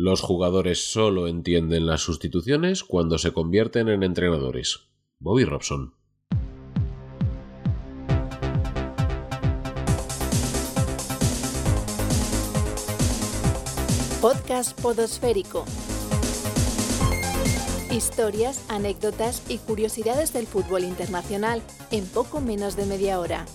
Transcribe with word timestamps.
Los 0.00 0.20
jugadores 0.20 0.92
solo 0.92 1.26
entienden 1.26 1.84
las 1.84 2.02
sustituciones 2.02 2.84
cuando 2.84 3.18
se 3.18 3.32
convierten 3.32 3.88
en 3.88 4.04
entrenadores. 4.04 4.82
Bobby 5.18 5.44
Robson. 5.44 5.92
Podcast 14.20 14.80
Podosférico. 14.80 15.64
Historias, 17.90 18.64
anécdotas 18.68 19.42
y 19.50 19.58
curiosidades 19.58 20.32
del 20.32 20.46
fútbol 20.46 20.84
internacional 20.84 21.60
en 21.90 22.06
poco 22.06 22.40
menos 22.40 22.76
de 22.76 22.86
media 22.86 23.18
hora. 23.18 23.46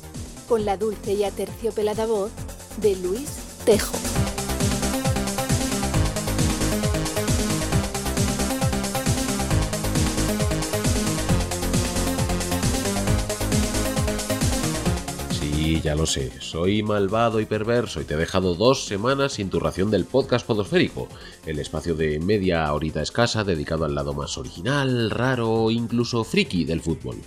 Con 0.50 0.66
la 0.66 0.76
dulce 0.76 1.14
y 1.14 1.24
aterciopelada 1.24 2.06
voz 2.06 2.34
de 2.82 2.98
Luis 2.98 3.30
Tejo. 3.64 4.23
Ya 15.84 15.96
lo 15.96 16.06
sé, 16.06 16.32
soy 16.40 16.82
malvado 16.82 17.42
y 17.42 17.46
perverso 17.46 18.00
y 18.00 18.06
te 18.06 18.14
he 18.14 18.18
dejado 18.18 18.56
dos 18.56 18.86
semanas 18.86 19.34
sin 19.34 19.50
tu 19.50 19.60
ración 19.60 19.92
del 19.92 20.06
podcast 20.06 20.48
podosférico, 20.48 21.10
el 21.46 21.60
espacio 21.60 21.94
de 21.94 22.22
media 22.22 22.72
horita 22.72 23.02
escasa 23.02 23.44
dedicado 23.44 23.84
al 23.84 23.94
lado 23.94 24.14
más 24.14 24.38
original, 24.38 25.10
raro, 25.10 25.70
incluso 25.72 26.24
friki 26.24 26.64
del 26.64 26.80
fútbol. 26.80 27.18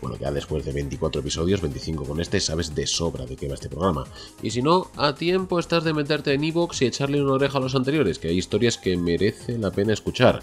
Bueno, 0.00 0.16
ya 0.16 0.30
después 0.30 0.64
de 0.64 0.72
24 0.72 1.20
episodios, 1.20 1.60
25 1.60 2.04
con 2.04 2.20
este, 2.20 2.40
sabes 2.40 2.74
de 2.74 2.86
sobra 2.86 3.26
de 3.26 3.36
qué 3.36 3.46
va 3.46 3.54
este 3.54 3.68
programa. 3.68 4.06
Y 4.42 4.52
si 4.52 4.62
no, 4.62 4.90
a 4.96 5.14
tiempo 5.14 5.58
estás 5.58 5.84
de 5.84 5.92
meterte 5.92 6.32
en 6.32 6.44
Evox 6.44 6.80
y 6.80 6.86
echarle 6.86 7.20
una 7.20 7.32
oreja 7.32 7.58
a 7.58 7.60
los 7.60 7.74
anteriores, 7.74 8.18
que 8.18 8.28
hay 8.28 8.38
historias 8.38 8.78
que 8.78 8.96
merece 8.96 9.58
la 9.58 9.70
pena 9.70 9.92
escuchar. 9.92 10.42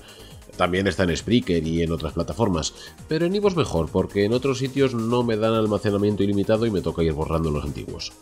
También 0.58 0.88
está 0.88 1.04
en 1.04 1.16
Spreaker 1.16 1.66
y 1.66 1.82
en 1.84 1.92
otras 1.92 2.14
plataformas, 2.14 2.74
pero 3.08 3.26
en 3.26 3.36
Evox 3.36 3.56
mejor, 3.56 3.90
porque 3.90 4.26
en 4.26 4.34
otros 4.34 4.60
sitios 4.60 4.94
no 4.94 5.24
me 5.24 5.38
dan 5.38 5.54
almacenamiento 5.54 6.24
ilimitado 6.24 6.66
y 6.66 6.72
me 6.72 6.82
toca 6.82 7.04
ir 7.04 7.14
borrando 7.14 7.52
los 7.52 7.66
antiguos. 7.66 8.14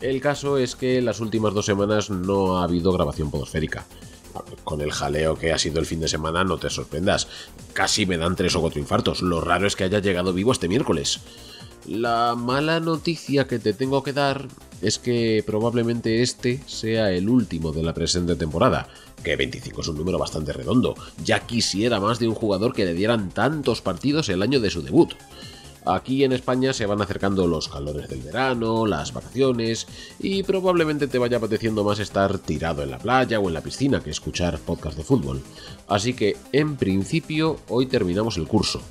El 0.00 0.20
caso 0.20 0.58
es 0.58 0.76
que 0.76 1.02
las 1.02 1.20
últimas 1.20 1.54
dos 1.54 1.66
semanas 1.66 2.10
no 2.10 2.58
ha 2.58 2.64
habido 2.64 2.92
grabación 2.92 3.30
podosférica. 3.30 3.86
Con 4.62 4.80
el 4.80 4.92
jaleo 4.92 5.36
que 5.36 5.52
ha 5.52 5.58
sido 5.58 5.80
el 5.80 5.86
fin 5.86 6.00
de 6.00 6.08
semana 6.08 6.44
no 6.44 6.58
te 6.58 6.70
sorprendas. 6.70 7.26
Casi 7.72 8.06
me 8.06 8.18
dan 8.18 8.36
tres 8.36 8.54
o 8.54 8.60
cuatro 8.60 8.78
infartos. 8.78 9.22
Lo 9.22 9.40
raro 9.40 9.66
es 9.66 9.74
que 9.74 9.84
haya 9.84 9.98
llegado 9.98 10.32
vivo 10.32 10.52
este 10.52 10.68
miércoles. 10.68 11.20
La 11.86 12.34
mala 12.36 12.78
noticia 12.78 13.48
que 13.48 13.58
te 13.58 13.72
tengo 13.72 14.02
que 14.02 14.12
dar 14.12 14.46
es 14.82 14.98
que 14.98 15.42
probablemente 15.46 16.22
este 16.22 16.60
sea 16.66 17.10
el 17.10 17.28
último 17.28 17.72
de 17.72 17.82
la 17.82 17.94
presente 17.94 18.36
temporada, 18.36 18.88
que 19.22 19.36
25 19.36 19.80
es 19.80 19.88
un 19.88 19.98
número 19.98 20.18
bastante 20.18 20.52
redondo. 20.52 20.94
Ya 21.24 21.40
quisiera 21.46 22.00
más 22.00 22.18
de 22.18 22.28
un 22.28 22.34
jugador 22.34 22.72
que 22.72 22.84
le 22.84 22.94
dieran 22.94 23.30
tantos 23.30 23.80
partidos 23.80 24.28
el 24.28 24.42
año 24.42 24.60
de 24.60 24.70
su 24.70 24.82
debut. 24.82 25.14
Aquí 25.84 26.22
en 26.22 26.32
España 26.32 26.74
se 26.74 26.84
van 26.84 27.00
acercando 27.00 27.46
los 27.46 27.68
calores 27.68 28.10
del 28.10 28.20
verano, 28.20 28.86
las 28.86 29.14
vacaciones 29.14 29.86
y 30.18 30.42
probablemente 30.42 31.06
te 31.06 31.18
vaya 31.18 31.38
apeteciendo 31.38 31.82
más 31.82 31.98
estar 31.98 32.38
tirado 32.38 32.82
en 32.82 32.90
la 32.90 32.98
playa 32.98 33.40
o 33.40 33.48
en 33.48 33.54
la 33.54 33.62
piscina 33.62 34.00
que 34.00 34.10
escuchar 34.10 34.58
podcast 34.58 34.98
de 34.98 35.04
fútbol. 35.04 35.40
Así 35.86 36.12
que 36.12 36.36
en 36.52 36.76
principio 36.76 37.56
hoy 37.68 37.86
terminamos 37.86 38.36
el 38.36 38.46
curso. 38.46 38.82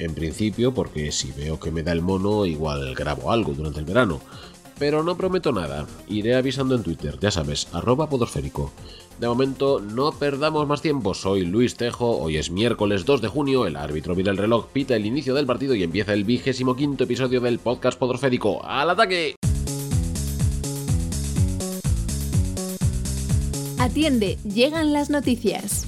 En 0.00 0.14
principio 0.14 0.74
porque 0.74 1.12
si 1.12 1.30
veo 1.30 1.60
que 1.60 1.70
me 1.70 1.84
da 1.84 1.92
el 1.92 2.02
mono 2.02 2.44
igual 2.46 2.94
grabo 2.96 3.30
algo 3.30 3.52
durante 3.52 3.78
el 3.78 3.84
verano. 3.84 4.20
Pero 4.80 5.02
no 5.02 5.14
prometo 5.14 5.52
nada, 5.52 5.86
iré 6.08 6.34
avisando 6.34 6.74
en 6.74 6.82
Twitter, 6.82 7.18
ya 7.20 7.30
sabes, 7.30 7.68
arroba 7.74 8.08
podosférico. 8.08 8.72
De 9.18 9.28
momento, 9.28 9.78
no 9.78 10.10
perdamos 10.12 10.66
más 10.66 10.80
tiempo, 10.80 11.12
soy 11.12 11.44
Luis 11.44 11.76
Tejo, 11.76 12.16
hoy 12.16 12.38
es 12.38 12.50
miércoles 12.50 13.04
2 13.04 13.20
de 13.20 13.28
junio, 13.28 13.66
el 13.66 13.76
árbitro 13.76 14.16
mira 14.16 14.32
el 14.32 14.38
reloj, 14.38 14.68
pita 14.72 14.96
el 14.96 15.04
inicio 15.04 15.34
del 15.34 15.44
partido 15.44 15.74
y 15.74 15.82
empieza 15.82 16.14
el 16.14 16.24
vigésimo 16.24 16.76
quinto 16.76 17.04
episodio 17.04 17.42
del 17.42 17.58
podcast 17.58 17.98
podosférico. 17.98 18.64
¡Al 18.64 18.88
ataque! 18.88 19.36
Atiende, 23.78 24.38
llegan 24.44 24.94
las 24.94 25.10
noticias. 25.10 25.86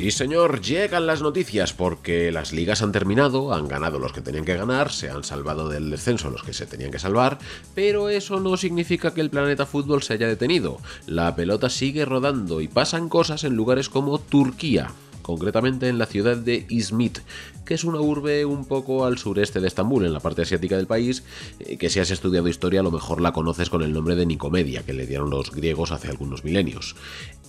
Sí, 0.00 0.10
señor, 0.12 0.62
llegan 0.62 1.06
las 1.06 1.20
noticias 1.20 1.74
porque 1.74 2.32
las 2.32 2.54
ligas 2.54 2.80
han 2.80 2.90
terminado, 2.90 3.52
han 3.52 3.68
ganado 3.68 3.98
los 3.98 4.14
que 4.14 4.22
tenían 4.22 4.46
que 4.46 4.56
ganar, 4.56 4.90
se 4.90 5.10
han 5.10 5.24
salvado 5.24 5.68
del 5.68 5.90
descenso 5.90 6.30
los 6.30 6.42
que 6.42 6.54
se 6.54 6.64
tenían 6.64 6.90
que 6.90 6.98
salvar, 6.98 7.38
pero 7.74 8.08
eso 8.08 8.40
no 8.40 8.56
significa 8.56 9.12
que 9.12 9.20
el 9.20 9.28
planeta 9.28 9.66
fútbol 9.66 10.02
se 10.02 10.14
haya 10.14 10.26
detenido. 10.26 10.78
La 11.06 11.36
pelota 11.36 11.68
sigue 11.68 12.06
rodando 12.06 12.62
y 12.62 12.68
pasan 12.68 13.10
cosas 13.10 13.44
en 13.44 13.56
lugares 13.56 13.90
como 13.90 14.18
Turquía, 14.18 14.90
concretamente 15.30 15.86
en 15.88 15.98
la 15.98 16.06
ciudad 16.06 16.36
de 16.36 16.66
Izmit, 16.68 17.20
que 17.64 17.74
es 17.74 17.84
una 17.84 18.00
urbe 18.00 18.44
un 18.44 18.64
poco 18.64 19.04
al 19.04 19.16
sureste 19.16 19.60
de 19.60 19.68
Estambul, 19.68 20.04
en 20.04 20.12
la 20.12 20.18
parte 20.18 20.42
asiática 20.42 20.76
del 20.76 20.88
país, 20.88 21.22
eh, 21.60 21.76
que 21.76 21.88
si 21.88 22.00
has 22.00 22.10
estudiado 22.10 22.48
historia 22.48 22.80
a 22.80 22.82
lo 22.82 22.90
mejor 22.90 23.20
la 23.20 23.32
conoces 23.32 23.70
con 23.70 23.82
el 23.82 23.92
nombre 23.92 24.16
de 24.16 24.26
Nicomedia, 24.26 24.82
que 24.82 24.92
le 24.92 25.06
dieron 25.06 25.30
los 25.30 25.52
griegos 25.52 25.92
hace 25.92 26.08
algunos 26.08 26.42
milenios. 26.42 26.96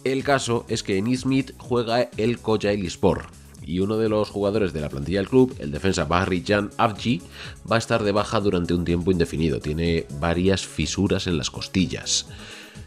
El 0.03 0.23
caso 0.23 0.63
es 0.67 0.83
que 0.83 0.97
en 0.97 1.07
Izmit 1.07 1.53
juega 1.57 2.09
el 2.17 2.37
Kocaelispor, 2.37 3.23
y 3.63 3.79
uno 3.79 3.97
de 3.97 4.09
los 4.09 4.29
jugadores 4.29 4.73
de 4.73 4.81
la 4.81 4.89
plantilla 4.89 5.19
del 5.19 5.29
club, 5.29 5.55
el 5.57 5.71
defensa 5.71 6.05
Bahri 6.05 6.43
Jan 6.45 6.69
Avci, 6.77 7.21
va 7.69 7.77
a 7.77 7.79
estar 7.79 8.03
de 8.03 8.11
baja 8.11 8.39
durante 8.39 8.73
un 8.73 8.85
tiempo 8.85 9.11
indefinido. 9.11 9.59
Tiene 9.59 10.05
varias 10.19 10.65
fisuras 10.65 11.25
en 11.27 11.37
las 11.37 11.49
costillas. 11.49 12.27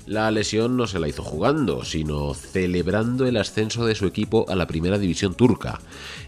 La 0.07 0.31
lesión 0.31 0.77
no 0.77 0.87
se 0.87 0.99
la 0.99 1.09
hizo 1.09 1.23
jugando, 1.23 1.83
sino 1.83 2.35
celebrando 2.35 3.27
el 3.27 3.39
ascenso 3.39 3.87
de 3.87 3.95
su 3.95 4.07
equipo 4.07 4.45
a 4.51 4.55
la 4.55 4.67
primera 4.67 4.99
división 4.99 5.35
turca. 5.35 5.81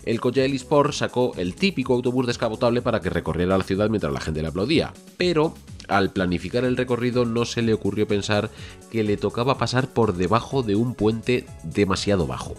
El 0.06 0.18
Kocaelispor 0.18 0.94
sacó 0.94 1.32
el 1.36 1.54
típico 1.54 1.92
autobús 1.92 2.26
descapotable 2.26 2.80
para 2.80 3.00
que 3.00 3.10
recorriera 3.10 3.58
la 3.58 3.64
ciudad 3.64 3.90
mientras 3.90 4.12
la 4.12 4.20
gente 4.20 4.40
le 4.40 4.48
aplaudía, 4.48 4.94
pero 5.18 5.52
al 5.88 6.10
planificar 6.10 6.64
el 6.64 6.76
recorrido 6.76 7.24
no 7.24 7.44
se 7.44 7.62
le 7.62 7.72
ocurrió 7.72 8.08
pensar 8.08 8.50
que 8.90 9.04
le 9.04 9.16
tocaba 9.16 9.58
pasar 9.58 9.88
por 9.88 10.14
debajo 10.14 10.62
de 10.62 10.74
un 10.74 10.94
puente 10.94 11.46
demasiado 11.62 12.26
bajo. 12.26 12.54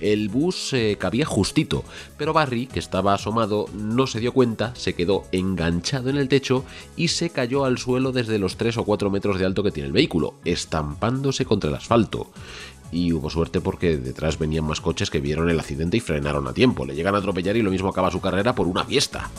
El 0.00 0.28
bus 0.28 0.72
eh, 0.72 0.96
cabía 0.98 1.26
justito, 1.26 1.84
pero 2.16 2.32
Barry, 2.32 2.66
que 2.66 2.78
estaba 2.78 3.14
asomado, 3.14 3.66
no 3.74 4.06
se 4.06 4.20
dio 4.20 4.32
cuenta, 4.32 4.74
se 4.74 4.94
quedó 4.94 5.24
enganchado 5.32 6.10
en 6.10 6.16
el 6.16 6.28
techo 6.28 6.64
y 6.96 7.08
se 7.08 7.30
cayó 7.30 7.64
al 7.64 7.78
suelo 7.78 8.12
desde 8.12 8.38
los 8.38 8.56
3 8.56 8.78
o 8.78 8.84
4 8.84 9.10
metros 9.10 9.38
de 9.38 9.46
alto 9.46 9.62
que 9.62 9.70
tiene 9.70 9.88
el 9.88 9.92
vehículo, 9.92 10.34
estampándose 10.54 11.44
contra 11.44 11.70
el 11.70 11.76
asfalto 11.76 12.30
y 12.90 13.12
hubo 13.12 13.28
suerte 13.28 13.60
porque 13.60 13.96
detrás 13.96 14.38
venían 14.38 14.64
más 14.64 14.80
coches 14.80 15.10
que 15.10 15.20
vieron 15.20 15.50
el 15.50 15.58
accidente 15.58 15.96
y 15.96 16.00
frenaron 16.00 16.46
a 16.46 16.54
tiempo. 16.54 16.86
Le 16.86 16.94
llegan 16.94 17.14
a 17.14 17.18
atropellar 17.18 17.56
y 17.56 17.62
lo 17.62 17.70
mismo 17.70 17.88
acaba 17.88 18.10
su 18.10 18.20
carrera 18.20 18.54
por 18.54 18.66
una 18.66 18.84
fiesta. 18.84 19.30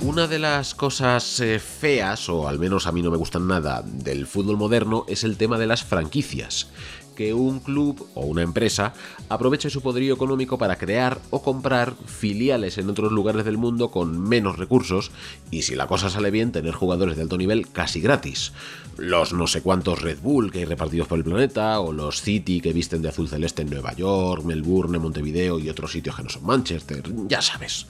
Una 0.00 0.26
de 0.26 0.38
las 0.38 0.74
cosas 0.74 1.38
eh, 1.40 1.58
feas, 1.58 2.28
o 2.28 2.48
al 2.48 2.58
menos 2.58 2.86
a 2.86 2.92
mí 2.92 3.02
no 3.02 3.10
me 3.10 3.16
gustan 3.16 3.46
nada, 3.46 3.82
del 3.84 4.26
fútbol 4.26 4.56
moderno 4.56 5.04
es 5.06 5.22
el 5.22 5.36
tema 5.36 5.58
de 5.58 5.66
las 5.66 5.84
franquicias. 5.84 6.70
Que 7.18 7.34
un 7.34 7.58
club 7.58 8.06
o 8.14 8.26
una 8.26 8.42
empresa 8.42 8.92
aproveche 9.28 9.70
su 9.70 9.82
poderío 9.82 10.14
económico 10.14 10.56
para 10.56 10.76
crear 10.76 11.18
o 11.30 11.42
comprar 11.42 11.96
filiales 12.06 12.78
en 12.78 12.88
otros 12.88 13.10
lugares 13.10 13.44
del 13.44 13.58
mundo 13.58 13.90
con 13.90 14.20
menos 14.20 14.56
recursos 14.56 15.10
y 15.50 15.62
si 15.62 15.74
la 15.74 15.88
cosa 15.88 16.10
sale 16.10 16.30
bien 16.30 16.52
tener 16.52 16.74
jugadores 16.74 17.16
de 17.16 17.22
alto 17.22 17.36
nivel 17.36 17.72
casi 17.72 18.00
gratis. 18.00 18.52
Los 18.96 19.32
no 19.32 19.48
sé 19.48 19.62
cuántos 19.62 20.00
Red 20.00 20.20
Bull 20.20 20.52
que 20.52 20.60
hay 20.60 20.64
repartidos 20.64 21.08
por 21.08 21.18
el 21.18 21.24
planeta 21.24 21.80
o 21.80 21.92
los 21.92 22.22
City 22.22 22.60
que 22.60 22.72
visten 22.72 23.02
de 23.02 23.08
azul 23.08 23.28
celeste 23.28 23.62
en 23.62 23.70
Nueva 23.70 23.94
York, 23.94 24.44
Melbourne, 24.44 25.00
Montevideo 25.00 25.58
y 25.58 25.68
otros 25.70 25.90
sitios 25.90 26.14
que 26.14 26.22
no 26.22 26.28
son 26.28 26.46
Manchester, 26.46 27.02
ya 27.26 27.42
sabes. 27.42 27.88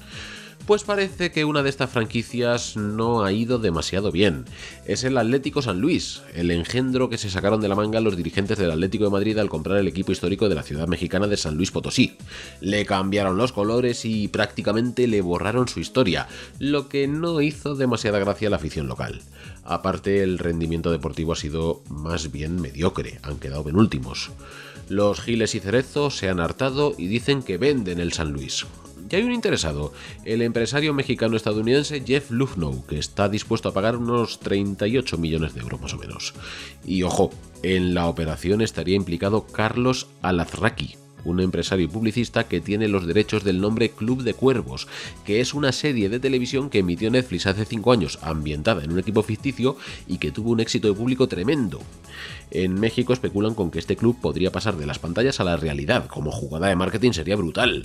Pues 0.69 0.85
parece 0.85 1.31
que 1.31 1.47
una 1.47 1.63
de 1.63 1.71
estas 1.71 1.89
franquicias 1.89 2.77
no 2.77 3.25
ha 3.25 3.33
ido 3.33 3.59
demasiado 3.59 4.13
bien. 4.13 4.45
Es 4.85 5.03
el 5.03 5.17
Atlético 5.17 5.63
San 5.63 5.81
Luis, 5.81 6.21
el 6.35 6.51
engendro 6.51 7.09
que 7.09 7.17
se 7.17 7.31
sacaron 7.31 7.63
de 7.63 7.69
la 7.69 7.75
manga 7.75 8.03
los 8.03 8.19
dirigentes 8.19 8.59
del 8.59 8.73
Atlético 8.73 9.05
de 9.05 9.11
Madrid 9.11 9.39
al 9.39 9.49
comprar 9.49 9.79
el 9.79 9.89
equipo 9.89 10.13
histórico 10.13 10.47
de 10.47 10.55
la 10.55 10.63
ciudad 10.63 10.87
mexicana 10.87 11.27
de 11.27 11.39
San 11.39 11.57
Luis 11.57 11.71
Potosí. 11.71 12.19
Le 12.61 12.85
cambiaron 12.85 13.39
los 13.39 13.53
colores 13.53 14.05
y 14.05 14.29
prácticamente 14.29 15.07
le 15.07 15.23
borraron 15.23 15.69
su 15.69 15.81
historia, 15.81 16.29
lo 16.59 16.91
que 16.91 17.09
no 17.09 17.41
hizo 17.41 17.75
demasiada 17.75 18.19
gracia 18.19 18.49
a 18.49 18.51
la 18.51 18.57
afición 18.57 18.89
local. 18.89 19.23
Aparte, 19.65 20.23
el 20.23 20.39
rendimiento 20.39 20.91
deportivo 20.91 21.33
ha 21.33 21.37
sido 21.37 21.81
más 21.89 22.31
bien 22.31 22.61
mediocre, 22.61 23.21
han 23.23 23.39
quedado 23.39 23.65
penúltimos. 23.65 24.33
Los 24.91 25.23
Giles 25.23 25.55
y 25.55 25.61
Cerezo 25.61 26.11
se 26.11 26.29
han 26.29 26.41
hartado 26.41 26.95
y 26.99 27.07
dicen 27.07 27.43
que 27.43 27.57
venden 27.57 28.01
el 28.01 28.13
San 28.13 28.35
Luis 28.35 28.67
Y 29.11 29.17
hay 29.17 29.23
un 29.23 29.33
interesado, 29.33 29.93
el 30.25 30.43
empresario 30.43 30.93
mexicano-estadounidense 30.93 32.03
Jeff 32.07 32.31
Lufnow, 32.31 32.85
que 32.87 32.99
está 32.99 33.29
dispuesto 33.29 33.69
a 33.69 33.73
pagar 33.73 33.97
unos 33.97 34.41
38 34.41 35.17
millones 35.17 35.55
de 35.55 35.61
euros 35.61 35.81
más 35.81 35.95
o 35.95 35.99
menos. 35.99 36.35
Y 36.85 37.03
ojo, 37.05 37.31
en 37.63 37.95
la 37.95 38.07
operación 38.07 38.61
estaría 38.61 38.97
implicado 38.97 39.47
Carlos 39.47 40.09
Alazraki, 40.21 40.97
un 41.25 41.41
empresario 41.41 41.89
publicista 41.89 42.49
que 42.49 42.61
tiene 42.61 42.89
los 42.89 43.07
derechos 43.07 43.45
del 43.45 43.61
nombre 43.61 43.91
Club 43.91 44.23
de 44.23 44.35
Cuervos, 44.35 44.89
que 45.25 45.41
es 45.41 45.55
una 45.55 45.73
serie 45.73 46.09
de 46.09 46.21
televisión 46.21 46.69
que 46.69 46.81
emitió 46.81 47.11
Netflix 47.11 47.47
hace 47.47 47.65
5 47.65 47.93
años, 47.93 48.19
ambientada 48.23 48.85
en 48.85 48.93
un 48.93 48.99
equipo 48.99 49.23
ficticio 49.23 49.77
y 50.07 50.19
que 50.19 50.33
tuvo 50.33 50.51
un 50.51 50.61
éxito 50.61 50.89
de 50.89 50.95
público 50.95 51.29
tremendo. 51.29 51.81
En 52.51 52.75
México 52.75 53.13
especulan 53.13 53.55
con 53.55 53.71
que 53.71 53.79
este 53.79 53.97
club 53.97 54.21
podría 54.21 54.53
pasar 54.53 54.77
de 54.77 54.87
las 54.87 54.99
pantallas 54.99 55.41
a 55.41 55.45
la 55.45 55.57
realidad, 55.57 56.07
como 56.07 56.31
jugada 56.31 56.69
de 56.69 56.77
marketing 56.77 57.13
sería 57.13 57.37
brutal. 57.37 57.85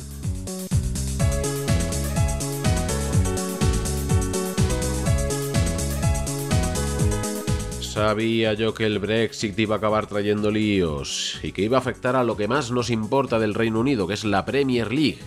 Sabía 7.94 8.56
yo 8.56 8.74
que 8.74 8.88
el 8.88 8.98
Brexit 8.98 9.60
iba 9.60 9.76
a 9.76 9.78
acabar 9.78 10.08
trayendo 10.08 10.50
líos 10.50 11.38
y 11.44 11.52
que 11.52 11.62
iba 11.62 11.78
a 11.78 11.80
afectar 11.80 12.16
a 12.16 12.24
lo 12.24 12.36
que 12.36 12.48
más 12.48 12.72
nos 12.72 12.90
importa 12.90 13.38
del 13.38 13.54
Reino 13.54 13.80
Unido, 13.80 14.08
que 14.08 14.16
es 14.16 14.24
la 14.24 14.46
Premier 14.46 14.92
League. 14.92 15.20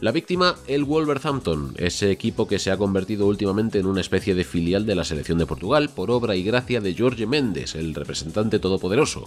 La 0.00 0.10
víctima, 0.10 0.56
el 0.66 0.84
Wolverhampton, 0.84 1.74
ese 1.76 2.10
equipo 2.10 2.48
que 2.48 2.58
se 2.58 2.70
ha 2.70 2.78
convertido 2.78 3.26
últimamente 3.26 3.78
en 3.78 3.84
una 3.84 4.00
especie 4.00 4.34
de 4.34 4.44
filial 4.44 4.86
de 4.86 4.94
la 4.94 5.04
selección 5.04 5.36
de 5.36 5.44
Portugal 5.44 5.90
por 5.90 6.10
obra 6.10 6.34
y 6.34 6.42
gracia 6.42 6.80
de 6.80 6.96
Jorge 6.96 7.26
Méndez, 7.26 7.74
el 7.74 7.94
representante 7.94 8.58
todopoderoso. 8.58 9.26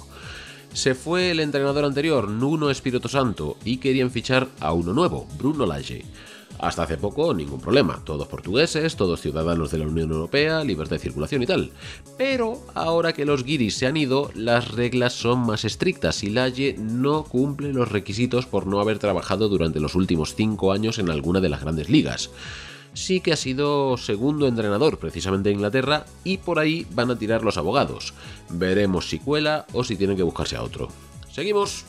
Se 0.73 0.95
fue 0.95 1.29
el 1.29 1.39
entrenador 1.39 1.85
anterior, 1.85 2.29
Nuno 2.29 2.71
Espíritu 2.71 3.09
Santo, 3.09 3.57
y 3.63 3.77
querían 3.77 4.09
fichar 4.09 4.47
a 4.59 4.73
uno 4.73 4.91
nuevo, 4.91 5.27
Bruno 5.37 5.67
Lage. 5.67 6.03
Hasta 6.61 6.83
hace 6.83 6.97
poco 6.97 7.33
ningún 7.33 7.59
problema, 7.59 8.01
todos 8.05 8.27
portugueses, 8.27 8.95
todos 8.95 9.19
ciudadanos 9.19 9.71
de 9.71 9.79
la 9.79 9.87
Unión 9.87 10.11
Europea, 10.11 10.63
libertad 10.63 10.97
de 10.97 11.01
circulación 11.01 11.41
y 11.41 11.47
tal. 11.47 11.71
Pero 12.19 12.59
ahora 12.75 13.13
que 13.13 13.25
los 13.25 13.43
guiris 13.43 13.75
se 13.75 13.87
han 13.87 13.97
ido, 13.97 14.29
las 14.35 14.69
reglas 14.71 15.13
son 15.13 15.39
más 15.39 15.65
estrictas 15.65 16.23
y 16.23 16.29
Laye 16.29 16.75
no 16.77 17.23
cumple 17.23 17.73
los 17.73 17.91
requisitos 17.91 18.45
por 18.45 18.67
no 18.67 18.79
haber 18.79 18.99
trabajado 18.99 19.49
durante 19.49 19.79
los 19.79 19.95
últimos 19.95 20.35
5 20.35 20.71
años 20.71 20.99
en 20.99 21.09
alguna 21.09 21.39
de 21.41 21.49
las 21.49 21.61
grandes 21.61 21.89
ligas 21.89 22.29
sí 22.93 23.21
que 23.21 23.31
ha 23.31 23.37
sido 23.37 23.95
segundo 23.95 24.47
entrenador 24.47 24.99
precisamente 24.99 25.49
en 25.49 25.55
Inglaterra 25.55 26.05
y 26.25 26.37
por 26.37 26.59
ahí 26.59 26.85
van 26.91 27.09
a 27.09 27.17
tirar 27.17 27.41
los 27.41 27.57
abogados. 27.57 28.13
Veremos 28.49 29.09
si 29.09 29.17
cuela 29.17 29.65
o 29.73 29.85
si 29.85 29.95
tienen 29.95 30.17
que 30.17 30.23
buscarse 30.23 30.57
a 30.57 30.63
otro. 30.63 30.89
Seguimos. 31.31 31.85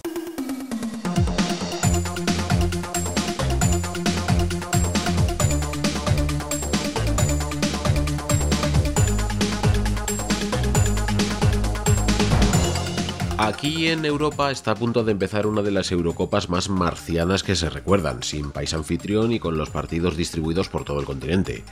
Aquí 13.42 13.88
en 13.88 14.04
Europa 14.04 14.52
está 14.52 14.70
a 14.70 14.76
punto 14.76 15.02
de 15.02 15.10
empezar 15.10 15.48
una 15.48 15.62
de 15.62 15.72
las 15.72 15.90
Eurocopas 15.90 16.48
más 16.48 16.68
marcianas 16.68 17.42
que 17.42 17.56
se 17.56 17.68
recuerdan, 17.68 18.22
sin 18.22 18.52
país 18.52 18.72
anfitrión 18.72 19.32
y 19.32 19.40
con 19.40 19.58
los 19.58 19.68
partidos 19.68 20.16
distribuidos 20.16 20.68
por 20.68 20.84
todo 20.84 21.00
el 21.00 21.06
continente. 21.06 21.64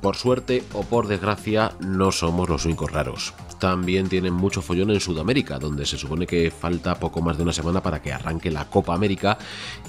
Por 0.00 0.16
suerte 0.16 0.62
o 0.72 0.84
por 0.84 1.08
desgracia, 1.08 1.72
no 1.80 2.12
somos 2.12 2.48
los 2.48 2.64
únicos 2.64 2.90
raros. 2.90 3.34
También 3.58 4.08
tienen 4.08 4.32
mucho 4.32 4.62
follón 4.62 4.90
en 4.90 5.00
Sudamérica, 5.00 5.58
donde 5.58 5.84
se 5.84 5.98
supone 5.98 6.26
que 6.26 6.50
falta 6.50 6.98
poco 6.98 7.20
más 7.20 7.36
de 7.36 7.42
una 7.42 7.52
semana 7.52 7.82
para 7.82 8.00
que 8.00 8.10
arranque 8.10 8.50
la 8.50 8.70
Copa 8.70 8.94
América. 8.94 9.36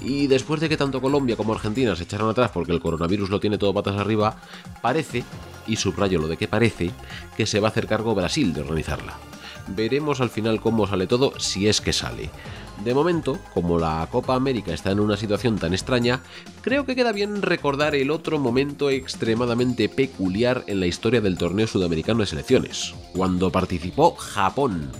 Y 0.02 0.26
después 0.26 0.60
de 0.60 0.68
que 0.68 0.76
tanto 0.76 1.00
Colombia 1.00 1.38
como 1.38 1.54
Argentina 1.54 1.96
se 1.96 2.02
echaron 2.02 2.28
atrás 2.28 2.50
porque 2.52 2.72
el 2.72 2.80
coronavirus 2.80 3.30
lo 3.30 3.40
tiene 3.40 3.56
todo 3.56 3.72
patas 3.72 3.96
arriba, 3.96 4.36
parece, 4.82 5.24
y 5.66 5.76
subrayo 5.76 6.18
lo 6.18 6.28
de 6.28 6.36
que 6.36 6.48
parece, 6.48 6.90
que 7.34 7.46
se 7.46 7.60
va 7.60 7.68
a 7.68 7.70
hacer 7.70 7.86
cargo 7.86 8.14
Brasil 8.14 8.52
de 8.52 8.60
organizarla. 8.60 9.14
Veremos 9.68 10.20
al 10.20 10.30
final 10.30 10.60
cómo 10.60 10.86
sale 10.86 11.06
todo, 11.06 11.38
si 11.38 11.68
es 11.68 11.80
que 11.80 11.92
sale. 11.92 12.30
De 12.84 12.92
momento, 12.92 13.38
como 13.54 13.78
la 13.78 14.06
Copa 14.10 14.34
América 14.34 14.74
está 14.74 14.90
en 14.90 15.00
una 15.00 15.16
situación 15.16 15.58
tan 15.58 15.72
extraña, 15.72 16.20
creo 16.60 16.84
que 16.84 16.96
queda 16.96 17.12
bien 17.12 17.40
recordar 17.40 17.94
el 17.94 18.10
otro 18.10 18.38
momento 18.38 18.90
extremadamente 18.90 19.88
peculiar 19.88 20.64
en 20.66 20.80
la 20.80 20.86
historia 20.86 21.20
del 21.20 21.38
torneo 21.38 21.66
sudamericano 21.66 22.20
de 22.20 22.26
selecciones, 22.26 22.94
cuando 23.14 23.50
participó 23.50 24.16
Japón. 24.16 24.90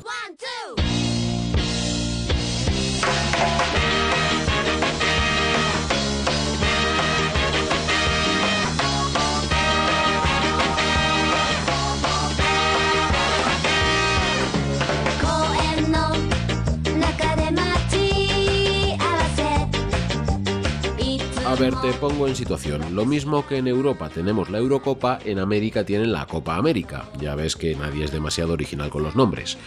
Te 21.85 21.93
pongo 21.99 22.27
en 22.27 22.35
situación. 22.35 22.95
Lo 22.95 23.05
mismo 23.05 23.47
que 23.47 23.59
en 23.59 23.69
Europa 23.69 24.09
tenemos 24.09 24.49
la 24.49 24.57
Eurocopa, 24.57 25.19
en 25.23 25.39
América 25.39 25.85
tienen 25.85 26.13
la 26.13 26.25
Copa 26.25 26.57
América. 26.57 27.11
Ya 27.21 27.35
ves 27.35 27.57
que 27.57 27.77
nadie 27.77 28.07
es 28.07 28.11
demasiado 28.11 28.55
original 28.55 28.89
con 28.89 29.03
los 29.03 29.17
nombres. 29.17 29.59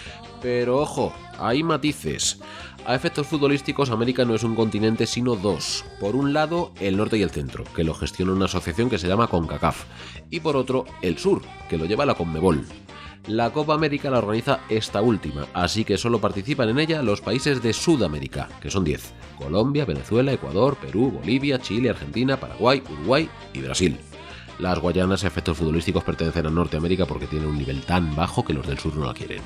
Pero 0.42 0.80
ojo, 0.80 1.14
hay 1.38 1.62
matices. 1.62 2.40
A 2.88 2.96
efectos 2.96 3.28
futbolísticos, 3.28 3.92
América 3.92 4.26
no 4.26 4.34
es 4.34 4.42
un 4.42 4.56
continente 4.56 5.06
sino 5.06 5.36
dos. 5.36 5.86
Por 6.00 6.16
un 6.16 6.34
lado, 6.34 6.72
el 6.80 6.98
norte 6.98 7.20
y 7.20 7.22
el 7.22 7.30
centro, 7.30 7.66
que 7.76 7.84
lo 7.84 7.94
gestiona 7.94 8.32
una 8.34 8.46
asociación 8.46 8.90
que 8.90 8.98
se 8.98 9.08
llama 9.08 9.28
CONCACAF. 9.28 9.84
Y 10.32 10.40
por 10.40 10.58
otro, 10.58 10.86
el 11.04 11.20
sur, 11.20 11.44
que 11.70 11.78
lo 11.78 11.86
lleva 11.86 12.08
la 12.08 12.16
CONMEBOL. 12.16 12.66
La 13.26 13.52
Copa 13.52 13.74
América 13.74 14.10
la 14.10 14.20
organiza 14.20 14.60
esta 14.70 15.02
última, 15.02 15.48
así 15.54 15.84
que 15.84 15.98
solo 15.98 16.22
participan 16.22 16.70
en 16.70 16.80
ella 16.80 17.02
los 17.02 17.22
países 17.22 17.62
de 17.62 17.74
Sudamérica, 17.74 18.48
que 18.62 18.72
son 18.72 18.84
10. 18.84 19.14
Colombia, 19.38 19.86
Venezuela, 19.86 20.32
Ecuador, 20.32 20.78
Perú, 20.78 21.12
Bolivia, 21.12 21.60
Chile, 21.60 21.90
Argentina, 21.90 22.40
Paraguay, 22.40 22.82
Uruguay 22.90 23.30
y 23.54 23.60
Brasil. 23.60 23.98
Las 24.60 24.80
Guayanas 24.80 25.24
a 25.24 25.28
efectos 25.28 25.58
futbolísticos 25.58 26.04
pertenecen 26.04 26.48
a 26.48 26.50
Norteamérica 26.50 27.06
porque 27.06 27.28
tienen 27.28 27.50
un 27.50 27.58
nivel 27.58 27.82
tan 27.82 28.16
bajo 28.16 28.44
que 28.44 28.54
los 28.54 28.66
del 28.66 28.80
sur 28.80 28.96
no 28.96 29.06
la 29.06 29.14
quieren. 29.14 29.42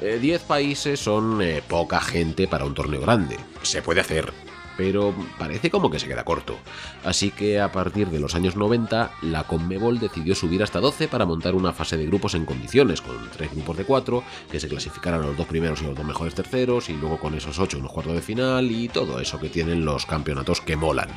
10 0.00 0.22
eh, 0.22 0.44
países 0.46 0.98
son 0.98 1.42
eh, 1.42 1.62
poca 1.66 2.00
gente 2.00 2.48
para 2.48 2.64
un 2.64 2.74
torneo 2.74 3.00
grande. 3.00 3.36
Se 3.62 3.82
puede 3.82 4.00
hacer, 4.00 4.32
pero 4.80 5.14
parece 5.38 5.70
como 5.70 5.90
que 5.90 5.98
se 5.98 6.08
queda 6.08 6.24
corto. 6.24 6.56
Así 7.04 7.30
que 7.30 7.60
a 7.60 7.70
partir 7.70 8.08
de 8.08 8.18
los 8.18 8.34
años 8.34 8.56
90, 8.56 9.10
la 9.20 9.44
Conmebol 9.44 10.00
decidió 10.00 10.34
subir 10.34 10.62
hasta 10.62 10.80
12 10.80 11.06
para 11.06 11.26
montar 11.26 11.54
una 11.54 11.74
fase 11.74 11.98
de 11.98 12.06
grupos 12.06 12.32
en 12.34 12.46
condiciones, 12.46 13.02
con 13.02 13.14
tres 13.28 13.52
grupos 13.52 13.76
de 13.76 13.84
cuatro, 13.84 14.24
que 14.50 14.58
se 14.58 14.68
clasificaran 14.68 15.20
los 15.20 15.36
dos 15.36 15.46
primeros 15.46 15.82
y 15.82 15.84
los 15.84 15.94
dos 15.94 16.06
mejores 16.06 16.34
terceros, 16.34 16.88
y 16.88 16.94
luego 16.94 17.20
con 17.20 17.34
esos 17.34 17.58
ocho 17.58 17.76
unos 17.76 17.92
cuartos 17.92 18.14
de 18.14 18.22
final 18.22 18.70
y 18.70 18.88
todo 18.88 19.20
eso 19.20 19.38
que 19.38 19.50
tienen 19.50 19.84
los 19.84 20.06
campeonatos 20.06 20.62
que 20.62 20.76
molan. 20.76 21.10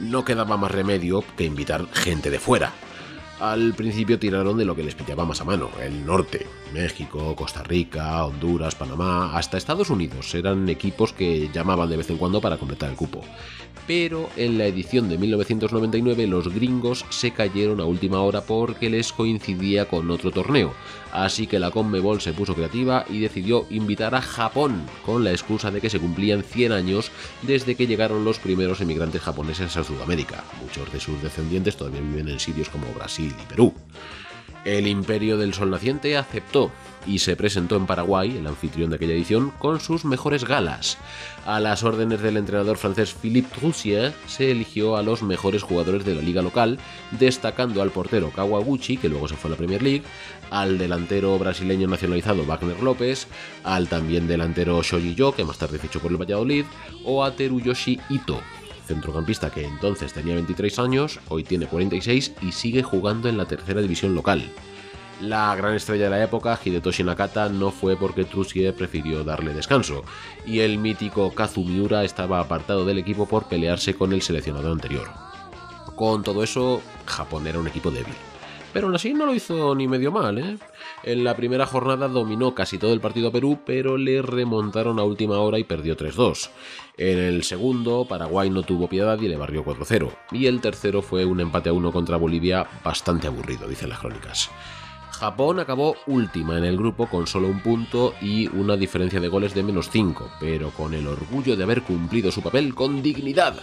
No 0.00 0.24
quedaba 0.24 0.56
más 0.56 0.72
remedio 0.72 1.22
que 1.36 1.44
invitar 1.44 1.86
gente 1.92 2.28
de 2.28 2.40
fuera, 2.40 2.72
al 3.40 3.74
principio 3.74 4.18
tiraron 4.18 4.58
de 4.58 4.64
lo 4.64 4.76
que 4.76 4.82
les 4.82 4.94
pillaba 4.94 5.24
más 5.24 5.40
a 5.40 5.44
mano, 5.44 5.70
el 5.82 6.04
norte, 6.04 6.46
México, 6.72 7.34
Costa 7.34 7.62
Rica, 7.62 8.24
Honduras, 8.24 8.74
Panamá, 8.74 9.36
hasta 9.36 9.56
Estados 9.56 9.90
Unidos. 9.90 10.34
Eran 10.34 10.68
equipos 10.68 11.12
que 11.12 11.48
llamaban 11.52 11.88
de 11.88 11.96
vez 11.96 12.10
en 12.10 12.18
cuando 12.18 12.40
para 12.40 12.58
completar 12.58 12.90
el 12.90 12.96
cupo. 12.96 13.22
Pero 13.86 14.28
en 14.36 14.58
la 14.58 14.66
edición 14.66 15.08
de 15.08 15.18
1999 15.18 16.26
los 16.26 16.52
gringos 16.52 17.04
se 17.08 17.32
cayeron 17.32 17.80
a 17.80 17.86
última 17.86 18.20
hora 18.20 18.42
porque 18.42 18.90
les 18.90 19.12
coincidía 19.12 19.88
con 19.88 20.10
otro 20.10 20.30
torneo. 20.30 20.74
Así 21.12 21.46
que 21.46 21.58
la 21.58 21.70
Conmebol 21.70 22.20
se 22.20 22.32
puso 22.32 22.54
creativa 22.54 23.04
y 23.08 23.20
decidió 23.20 23.66
invitar 23.70 24.14
a 24.14 24.22
Japón, 24.22 24.86
con 25.04 25.24
la 25.24 25.32
excusa 25.32 25.70
de 25.70 25.80
que 25.80 25.90
se 25.90 25.98
cumplían 25.98 26.42
100 26.42 26.72
años 26.72 27.10
desde 27.42 27.74
que 27.74 27.86
llegaron 27.86 28.24
los 28.24 28.38
primeros 28.38 28.80
emigrantes 28.80 29.22
japoneses 29.22 29.76
a 29.76 29.84
Sudamérica. 29.84 30.44
Muchos 30.62 30.92
de 30.92 31.00
sus 31.00 31.20
descendientes 31.22 31.76
todavía 31.76 32.00
viven 32.00 32.28
en 32.28 32.40
sitios 32.40 32.68
como 32.68 32.92
Brasil 32.94 33.34
y 33.40 33.46
Perú. 33.46 33.74
El 34.64 34.86
Imperio 34.86 35.38
del 35.38 35.54
Sol 35.54 35.70
Naciente 35.70 36.16
aceptó 36.16 36.70
y 37.06 37.20
se 37.20 37.36
presentó 37.36 37.76
en 37.76 37.86
Paraguay, 37.86 38.36
el 38.36 38.46
anfitrión 38.46 38.90
de 38.90 38.96
aquella 38.96 39.14
edición, 39.14 39.52
con 39.58 39.80
sus 39.80 40.04
mejores 40.04 40.44
galas. 40.44 40.98
A 41.46 41.60
las 41.60 41.82
órdenes 41.82 42.20
del 42.20 42.36
entrenador 42.36 42.76
francés 42.76 43.14
Philippe 43.14 43.48
Troussier 43.58 44.12
se 44.26 44.50
eligió 44.50 44.96
a 44.96 45.02
los 45.02 45.22
mejores 45.22 45.62
jugadores 45.62 46.04
de 46.04 46.14
la 46.14 46.22
liga 46.22 46.42
local, 46.42 46.78
destacando 47.12 47.82
al 47.82 47.90
portero 47.90 48.30
Kawaguchi, 48.30 48.96
que 48.96 49.08
luego 49.08 49.28
se 49.28 49.36
fue 49.36 49.48
a 49.48 49.52
la 49.52 49.56
Premier 49.56 49.82
League, 49.82 50.02
al 50.50 50.78
delantero 50.78 51.38
brasileño 51.38 51.88
nacionalizado 51.88 52.44
Wagner 52.44 52.82
López, 52.82 53.26
al 53.64 53.88
también 53.88 54.26
delantero 54.26 54.82
Shoji 54.82 55.14
Yo, 55.14 55.32
que 55.32 55.44
más 55.44 55.58
tarde 55.58 55.78
fichó 55.78 56.00
por 56.00 56.10
el 56.10 56.18
Valladolid, 56.18 56.64
o 57.04 57.24
a 57.24 57.34
Teruyoshi 57.34 58.00
Ito, 58.10 58.40
centrocampista 58.86 59.50
que 59.50 59.64
entonces 59.64 60.12
tenía 60.12 60.34
23 60.34 60.78
años, 60.80 61.20
hoy 61.28 61.44
tiene 61.44 61.66
46 61.66 62.32
y 62.42 62.52
sigue 62.52 62.82
jugando 62.82 63.28
en 63.28 63.38
la 63.38 63.46
tercera 63.46 63.80
división 63.80 64.14
local. 64.14 64.50
La 65.20 65.54
gran 65.54 65.74
estrella 65.74 66.04
de 66.04 66.10
la 66.10 66.24
época, 66.24 66.58
Hidetoshi 66.64 67.04
Nakata, 67.04 67.50
no 67.50 67.70
fue 67.70 67.94
porque 67.94 68.24
Trusier 68.24 68.74
prefirió 68.74 69.22
darle 69.22 69.52
descanso, 69.52 70.02
y 70.46 70.60
el 70.60 70.78
mítico 70.78 71.34
Kazumiura 71.34 72.04
estaba 72.04 72.40
apartado 72.40 72.86
del 72.86 72.98
equipo 72.98 73.26
por 73.26 73.46
pelearse 73.46 73.94
con 73.94 74.14
el 74.14 74.22
seleccionador 74.22 74.72
anterior. 74.72 75.08
Con 75.94 76.22
todo 76.22 76.42
eso, 76.42 76.80
Japón 77.04 77.46
era 77.46 77.58
un 77.58 77.68
equipo 77.68 77.90
débil. 77.90 78.14
Pero 78.72 78.86
aún 78.86 78.94
así 78.94 79.12
no 79.12 79.26
lo 79.26 79.34
hizo 79.34 79.74
ni 79.74 79.88
medio 79.88 80.10
mal, 80.10 80.38
¿eh? 80.38 80.56
En 81.02 81.24
la 81.24 81.36
primera 81.36 81.66
jornada 81.66 82.08
dominó 82.08 82.54
casi 82.54 82.78
todo 82.78 82.94
el 82.94 83.00
partido 83.00 83.28
a 83.28 83.32
Perú, 83.32 83.58
pero 83.66 83.98
le 83.98 84.22
remontaron 84.22 84.98
a 84.98 85.02
última 85.02 85.38
hora 85.38 85.58
y 85.58 85.64
perdió 85.64 85.96
3-2. 85.96 86.50
En 86.96 87.18
el 87.18 87.42
segundo, 87.42 88.06
Paraguay 88.08 88.48
no 88.48 88.62
tuvo 88.62 88.88
piedad 88.88 89.20
y 89.20 89.28
le 89.28 89.36
barrió 89.36 89.64
4-0. 89.64 90.10
Y 90.32 90.46
el 90.46 90.60
tercero 90.60 91.02
fue 91.02 91.24
un 91.24 91.40
empate 91.40 91.68
a 91.68 91.72
1 91.72 91.92
contra 91.92 92.16
Bolivia 92.16 92.66
bastante 92.84 93.26
aburrido, 93.26 93.68
dicen 93.68 93.88
las 93.88 93.98
crónicas. 93.98 94.50
Japón 95.20 95.60
acabó 95.60 95.96
última 96.06 96.56
en 96.56 96.64
el 96.64 96.78
grupo 96.78 97.06
con 97.06 97.26
solo 97.26 97.46
un 97.46 97.60
punto 97.60 98.14
y 98.22 98.48
una 98.56 98.74
diferencia 98.74 99.20
de 99.20 99.28
goles 99.28 99.52
de 99.52 99.62
menos 99.62 99.90
5, 99.90 100.30
pero 100.40 100.70
con 100.70 100.94
el 100.94 101.06
orgullo 101.06 101.56
de 101.56 101.62
haber 101.62 101.82
cumplido 101.82 102.32
su 102.32 102.40
papel 102.40 102.74
con 102.74 103.02
dignidad. 103.02 103.60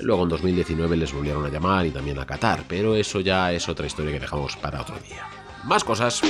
Luego 0.00 0.24
en 0.24 0.28
2019 0.28 0.98
les 0.98 1.14
volvieron 1.14 1.46
a 1.46 1.48
llamar 1.48 1.86
y 1.86 1.92
también 1.92 2.18
a 2.18 2.26
Qatar, 2.26 2.64
pero 2.68 2.94
eso 2.94 3.20
ya 3.20 3.52
es 3.52 3.70
otra 3.70 3.86
historia 3.86 4.12
que 4.12 4.20
dejamos 4.20 4.54
para 4.56 4.82
otro 4.82 4.96
día. 4.98 5.26
Más 5.64 5.82
cosas. 5.82 6.20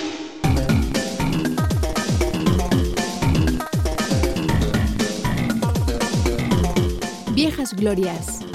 Viejas 7.35 7.75
Glorias. 7.75 8.52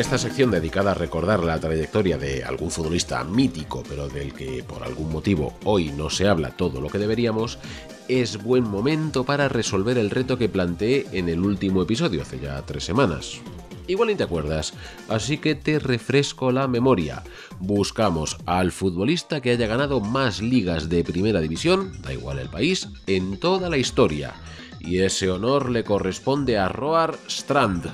Esta 0.00 0.18
sección 0.18 0.50
dedicada 0.50 0.92
a 0.92 0.94
recordar 0.94 1.42
la 1.42 1.58
trayectoria 1.58 2.18
de 2.18 2.44
algún 2.44 2.70
futbolista 2.70 3.24
mítico, 3.24 3.82
pero 3.88 4.08
del 4.08 4.32
que 4.32 4.62
por 4.62 4.84
algún 4.84 5.10
motivo 5.10 5.54
hoy 5.64 5.90
no 5.90 6.08
se 6.08 6.28
habla 6.28 6.50
todo 6.50 6.80
lo 6.80 6.88
que 6.88 6.98
deberíamos, 6.98 7.58
es 8.06 8.42
buen 8.42 8.62
momento 8.62 9.24
para 9.24 9.48
resolver 9.48 9.98
el 9.98 10.10
reto 10.10 10.38
que 10.38 10.48
planteé 10.48 11.06
en 11.12 11.28
el 11.28 11.40
último 11.40 11.82
episodio, 11.82 12.22
hace 12.22 12.38
ya 12.38 12.62
tres 12.62 12.84
semanas. 12.84 13.40
Igual 13.88 14.08
ni 14.08 14.14
te 14.14 14.22
acuerdas, 14.22 14.72
así 15.08 15.38
que 15.38 15.54
te 15.54 15.78
refresco 15.78 16.52
la 16.52 16.68
memoria. 16.68 17.24
Buscamos 17.58 18.36
al 18.46 18.70
futbolista 18.70 19.40
que 19.40 19.50
haya 19.50 19.66
ganado 19.66 20.00
más 20.00 20.40
ligas 20.40 20.88
de 20.88 21.02
primera 21.02 21.40
división, 21.40 22.00
da 22.02 22.12
igual 22.12 22.38
el 22.38 22.48
país, 22.48 22.88
en 23.06 23.38
toda 23.40 23.68
la 23.68 23.78
historia. 23.78 24.34
Y 24.78 24.98
ese 24.98 25.30
honor 25.30 25.70
le 25.70 25.82
corresponde 25.82 26.56
a 26.56 26.68
Roar 26.68 27.18
Strand. 27.26 27.90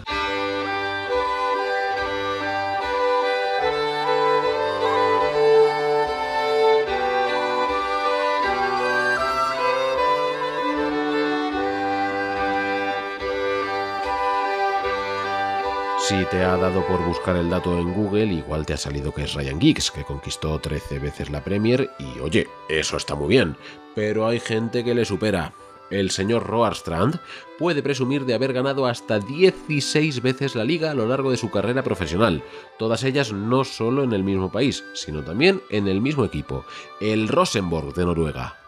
Si 16.14 16.24
te 16.26 16.44
ha 16.44 16.56
dado 16.56 16.86
por 16.86 17.04
buscar 17.04 17.34
el 17.34 17.50
dato 17.50 17.76
en 17.76 17.92
Google, 17.92 18.26
igual 18.26 18.64
te 18.64 18.72
ha 18.72 18.76
salido 18.76 19.12
que 19.12 19.24
es 19.24 19.34
Ryan 19.34 19.60
Giggs, 19.60 19.90
que 19.90 20.04
conquistó 20.04 20.60
13 20.60 21.00
veces 21.00 21.28
la 21.28 21.42
Premier 21.42 21.90
y 21.98 22.20
oye, 22.20 22.46
eso 22.68 22.96
está 22.96 23.16
muy 23.16 23.26
bien, 23.26 23.56
pero 23.96 24.28
hay 24.28 24.38
gente 24.38 24.84
que 24.84 24.94
le 24.94 25.04
supera. 25.04 25.54
El 25.90 26.12
señor 26.12 26.46
Roar 26.46 26.74
Strand 26.74 27.18
puede 27.58 27.82
presumir 27.82 28.26
de 28.26 28.34
haber 28.34 28.52
ganado 28.52 28.86
hasta 28.86 29.18
16 29.18 30.22
veces 30.22 30.54
la 30.54 30.62
liga 30.62 30.92
a 30.92 30.94
lo 30.94 31.08
largo 31.08 31.32
de 31.32 31.36
su 31.36 31.50
carrera 31.50 31.82
profesional, 31.82 32.44
todas 32.78 33.02
ellas 33.02 33.32
no 33.32 33.64
solo 33.64 34.04
en 34.04 34.12
el 34.12 34.22
mismo 34.22 34.52
país, 34.52 34.84
sino 34.94 35.24
también 35.24 35.62
en 35.68 35.88
el 35.88 36.00
mismo 36.00 36.24
equipo, 36.24 36.64
el 37.00 37.26
Rosenborg 37.26 37.92
de 37.92 38.04
Noruega. 38.04 38.63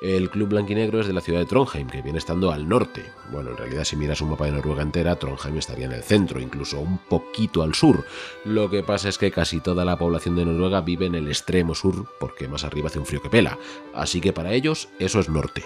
El 0.00 0.30
club 0.30 0.48
blanquinegro 0.48 1.00
es 1.00 1.06
de 1.06 1.12
la 1.12 1.20
ciudad 1.20 1.40
de 1.40 1.46
Trondheim, 1.46 1.86
que 1.86 2.00
viene 2.00 2.18
estando 2.18 2.52
al 2.52 2.66
norte. 2.66 3.04
Bueno, 3.30 3.50
en 3.50 3.58
realidad 3.58 3.84
si 3.84 3.96
miras 3.96 4.22
un 4.22 4.30
mapa 4.30 4.46
de 4.46 4.52
Noruega 4.52 4.80
entera, 4.80 5.16
Trondheim 5.16 5.58
estaría 5.58 5.84
en 5.84 5.92
el 5.92 6.02
centro, 6.02 6.40
incluso 6.40 6.80
un 6.80 6.98
poquito 6.98 7.62
al 7.62 7.74
sur. 7.74 8.06
Lo 8.44 8.70
que 8.70 8.82
pasa 8.82 9.10
es 9.10 9.18
que 9.18 9.30
casi 9.30 9.60
toda 9.60 9.84
la 9.84 9.98
población 9.98 10.36
de 10.36 10.46
Noruega 10.46 10.80
vive 10.80 11.06
en 11.06 11.16
el 11.16 11.28
extremo 11.28 11.74
sur, 11.74 12.06
porque 12.18 12.48
más 12.48 12.64
arriba 12.64 12.88
hace 12.88 12.98
un 12.98 13.06
frío 13.06 13.20
que 13.20 13.28
pela. 13.28 13.58
Así 13.92 14.22
que 14.22 14.32
para 14.32 14.54
ellos 14.54 14.88
eso 14.98 15.20
es 15.20 15.28
norte. 15.28 15.64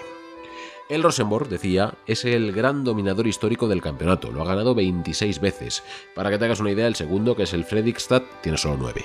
El 0.87 1.01
Rosenborg, 1.01 1.49
decía, 1.49 1.95
es 2.05 2.25
el 2.25 2.51
gran 2.51 2.83
dominador 2.83 3.25
histórico 3.25 3.67
del 3.67 3.81
campeonato, 3.81 4.31
lo 4.31 4.43
ha 4.43 4.45
ganado 4.45 4.75
26 4.75 5.39
veces. 5.39 5.81
Para 6.13 6.29
que 6.29 6.37
te 6.37 6.45
hagas 6.45 6.59
una 6.59 6.69
idea, 6.69 6.85
el 6.85 6.93
segundo, 6.93 7.35
que 7.35 7.43
es 7.43 7.53
el 7.53 7.65
Fredrikstad, 7.65 8.21
tiene 8.43 8.59
solo 8.59 8.77
9. 8.77 9.03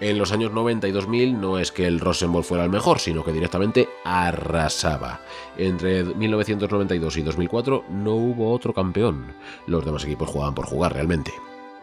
En 0.00 0.18
los 0.18 0.32
años 0.32 0.50
90 0.50 0.88
y 0.88 0.90
2000 0.90 1.40
no 1.40 1.60
es 1.60 1.70
que 1.70 1.86
el 1.86 2.00
Rosenborg 2.00 2.44
fuera 2.44 2.64
el 2.64 2.70
mejor, 2.70 2.98
sino 2.98 3.24
que 3.24 3.32
directamente 3.32 3.88
arrasaba. 4.04 5.20
Entre 5.56 6.02
1992 6.02 7.16
y 7.16 7.22
2004 7.22 7.84
no 7.90 8.14
hubo 8.14 8.52
otro 8.52 8.74
campeón. 8.74 9.34
Los 9.68 9.84
demás 9.84 10.04
equipos 10.04 10.28
jugaban 10.28 10.56
por 10.56 10.66
jugar 10.66 10.94
realmente. 10.94 11.32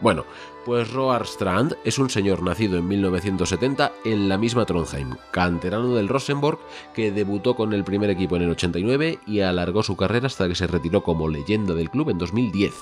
Bueno, 0.01 0.25
pues 0.65 0.91
Roar 0.91 1.23
Strand 1.23 1.75
es 1.83 1.99
un 1.99 2.09
señor 2.09 2.41
nacido 2.41 2.77
en 2.77 2.87
1970 2.87 3.91
en 4.03 4.29
la 4.29 4.37
misma 4.39 4.65
Trondheim, 4.65 5.15
canterano 5.31 5.93
del 5.93 6.07
Rosenborg, 6.07 6.57
que 6.95 7.11
debutó 7.11 7.55
con 7.55 7.71
el 7.73 7.83
primer 7.83 8.09
equipo 8.09 8.35
en 8.35 8.41
el 8.41 8.49
89 8.49 9.19
y 9.27 9.41
alargó 9.41 9.83
su 9.83 9.95
carrera 9.95 10.25
hasta 10.25 10.47
que 10.47 10.55
se 10.55 10.65
retiró 10.65 11.03
como 11.03 11.29
leyenda 11.29 11.75
del 11.75 11.91
club 11.91 12.09
en 12.09 12.17
2010. 12.17 12.73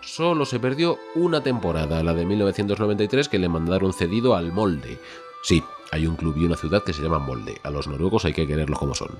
Solo 0.00 0.44
se 0.44 0.58
perdió 0.58 0.98
una 1.14 1.42
temporada, 1.42 2.02
la 2.02 2.14
de 2.14 2.26
1993, 2.26 3.28
que 3.28 3.38
le 3.38 3.48
mandaron 3.48 3.92
cedido 3.92 4.34
al 4.34 4.52
Molde. 4.52 4.98
Sí, 5.42 5.62
hay 5.92 6.06
un 6.06 6.16
club 6.16 6.36
y 6.38 6.44
una 6.44 6.56
ciudad 6.56 6.82
que 6.82 6.92
se 6.92 7.02
llaman 7.02 7.26
Molde. 7.26 7.60
A 7.62 7.70
los 7.70 7.86
noruegos 7.86 8.24
hay 8.24 8.32
que 8.32 8.46
quererlos 8.46 8.78
como 8.78 8.94
son. 8.94 9.10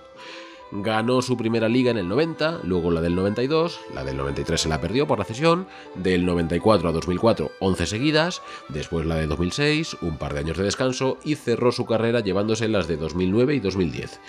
Ganó 0.71 1.23
su 1.23 1.39
primera 1.39 1.67
liga 1.69 1.91
en 1.91 1.97
el 1.97 2.09
90, 2.09 2.61
luego 2.65 2.91
la 2.91 3.01
del 3.01 3.15
92, 3.15 3.81
la 3.95 4.05
del 4.05 4.19
93 4.19 4.61
se 4.61 4.69
la 4.69 4.83
perdió 4.83 5.07
por 5.07 5.19
la 5.19 5.25
cesión, 5.25 5.67
del 5.95 6.27
94 6.27 6.91
a 6.91 6.93
2004 6.93 7.51
11 7.59 7.87
seguidas, 7.87 8.43
después 8.69 9.07
la 9.07 9.15
de 9.17 9.27
2006, 9.27 9.97
un 10.03 10.19
par 10.19 10.35
de 10.35 10.41
años 10.41 10.59
de 10.59 10.65
descanso 10.65 11.17
y 11.25 11.37
cerró 11.37 11.73
su 11.73 11.87
carrera 11.87 12.21
llevándose 12.21 12.69
las 12.69 12.87
de 12.87 12.99
2009 12.99 13.55
y 13.55 13.61
2010 13.61 14.21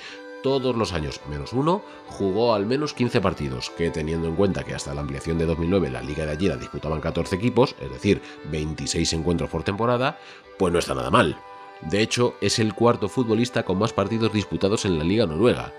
todos 0.42 0.74
los 0.74 0.94
años, 0.94 1.20
menos 1.30 1.52
uno, 1.52 1.82
jugó 2.08 2.54
al 2.54 2.66
menos 2.66 2.94
15 2.94 3.20
partidos, 3.20 3.70
que 3.72 3.92
teniendo 3.92 4.30
en 4.30 4.36
cuenta 4.36 4.64
que 4.64 4.74
hasta 4.74 4.94
la 4.94 5.02
ampliación 5.02 5.38
de 5.38 5.46
2009 5.46 5.90
la 5.90 6.02
liga 6.02 6.26
de 6.26 6.32
allí 6.32 6.48
la 6.48 6.56
disputaban 6.56 7.02
14 7.02 7.36
equipos, 7.36 7.76
es 7.82 7.92
decir, 7.92 8.22
26 8.50 9.12
encuentros 9.12 9.50
por 9.50 9.64
temporada, 9.64 10.18
pues 10.58 10.72
no 10.72 10.80
está 10.80 10.96
nada 10.96 11.12
mal. 11.12 11.38
De 11.82 12.02
hecho, 12.02 12.36
es 12.40 12.60
el 12.60 12.74
cuarto 12.74 13.10
futbolista 13.10 13.64
con 13.64 13.80
más 13.80 13.92
partidos 13.92 14.32
disputados 14.32 14.86
en 14.86 14.98
la 14.98 15.04
liga 15.04 15.26
noruega 15.26 15.74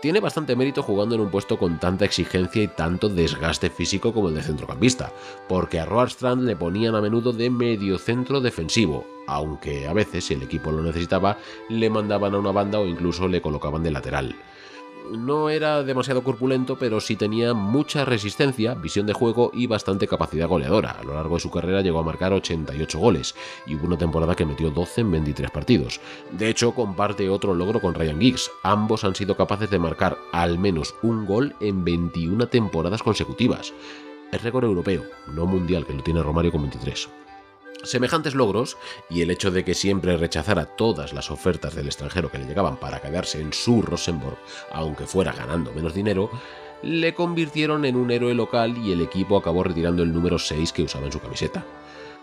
tiene 0.00 0.20
bastante 0.20 0.56
mérito 0.56 0.82
jugando 0.82 1.14
en 1.14 1.20
un 1.20 1.30
puesto 1.30 1.58
con 1.58 1.78
tanta 1.78 2.04
exigencia 2.04 2.62
y 2.62 2.68
tanto 2.68 3.08
desgaste 3.08 3.70
físico 3.70 4.12
como 4.12 4.28
el 4.28 4.34
de 4.34 4.42
centrocampista, 4.42 5.12
porque 5.48 5.80
a 5.80 5.86
Roarstrand 5.86 6.42
le 6.42 6.56
ponían 6.56 6.94
a 6.94 7.00
menudo 7.00 7.32
de 7.32 7.50
medio 7.50 7.98
centro 7.98 8.40
defensivo, 8.40 9.06
aunque 9.26 9.86
a 9.86 9.92
veces, 9.92 10.24
si 10.24 10.34
el 10.34 10.42
equipo 10.42 10.70
lo 10.72 10.82
necesitaba, 10.82 11.38
le 11.68 11.90
mandaban 11.90 12.34
a 12.34 12.38
una 12.38 12.52
banda 12.52 12.78
o 12.78 12.86
incluso 12.86 13.28
le 13.28 13.40
colocaban 13.40 13.82
de 13.82 13.90
lateral 13.90 14.36
no 15.12 15.50
era 15.50 15.82
demasiado 15.82 16.22
corpulento, 16.22 16.76
pero 16.76 17.00
sí 17.00 17.16
tenía 17.16 17.54
mucha 17.54 18.04
resistencia, 18.04 18.74
visión 18.74 19.06
de 19.06 19.12
juego 19.12 19.50
y 19.52 19.66
bastante 19.66 20.06
capacidad 20.06 20.48
goleadora. 20.48 20.92
A 20.92 21.02
lo 21.02 21.14
largo 21.14 21.36
de 21.36 21.40
su 21.40 21.50
carrera 21.50 21.80
llegó 21.80 21.98
a 21.98 22.04
marcar 22.04 22.32
88 22.32 22.98
goles 22.98 23.34
y 23.66 23.74
hubo 23.74 23.86
una 23.86 23.98
temporada 23.98 24.34
que 24.34 24.46
metió 24.46 24.70
12 24.70 25.02
en 25.02 25.10
23 25.12 25.50
partidos. 25.50 26.00
De 26.32 26.48
hecho, 26.48 26.74
comparte 26.74 27.28
otro 27.28 27.54
logro 27.54 27.80
con 27.80 27.94
Ryan 27.94 28.20
Giggs. 28.20 28.50
Ambos 28.62 29.04
han 29.04 29.14
sido 29.14 29.36
capaces 29.36 29.70
de 29.70 29.78
marcar 29.78 30.18
al 30.32 30.58
menos 30.58 30.94
un 31.02 31.26
gol 31.26 31.54
en 31.60 31.84
21 31.84 32.48
temporadas 32.48 33.02
consecutivas. 33.02 33.72
Es 34.32 34.42
récord 34.42 34.64
europeo, 34.64 35.04
no 35.32 35.46
mundial, 35.46 35.86
que 35.86 35.94
lo 35.94 36.02
tiene 36.02 36.22
Romario 36.22 36.52
con 36.52 36.62
23. 36.62 37.08
Semejantes 37.82 38.34
logros 38.34 38.76
y 39.08 39.22
el 39.22 39.30
hecho 39.30 39.50
de 39.50 39.64
que 39.64 39.74
siempre 39.74 40.16
rechazara 40.16 40.64
todas 40.64 41.12
las 41.12 41.30
ofertas 41.30 41.74
del 41.74 41.86
extranjero 41.86 42.30
que 42.30 42.38
le 42.38 42.46
llegaban 42.46 42.78
para 42.78 43.00
quedarse 43.00 43.40
en 43.40 43.52
su 43.52 43.82
Rosenborg, 43.82 44.38
aunque 44.72 45.06
fuera 45.06 45.32
ganando 45.32 45.72
menos 45.72 45.94
dinero, 45.94 46.30
le 46.82 47.14
convirtieron 47.14 47.84
en 47.84 47.96
un 47.96 48.10
héroe 48.10 48.34
local 48.34 48.76
y 48.78 48.92
el 48.92 49.00
equipo 49.00 49.36
acabó 49.36 49.62
retirando 49.62 50.02
el 50.02 50.12
número 50.12 50.38
6 50.38 50.72
que 50.72 50.82
usaba 50.82 51.06
en 51.06 51.12
su 51.12 51.20
camiseta. 51.20 51.64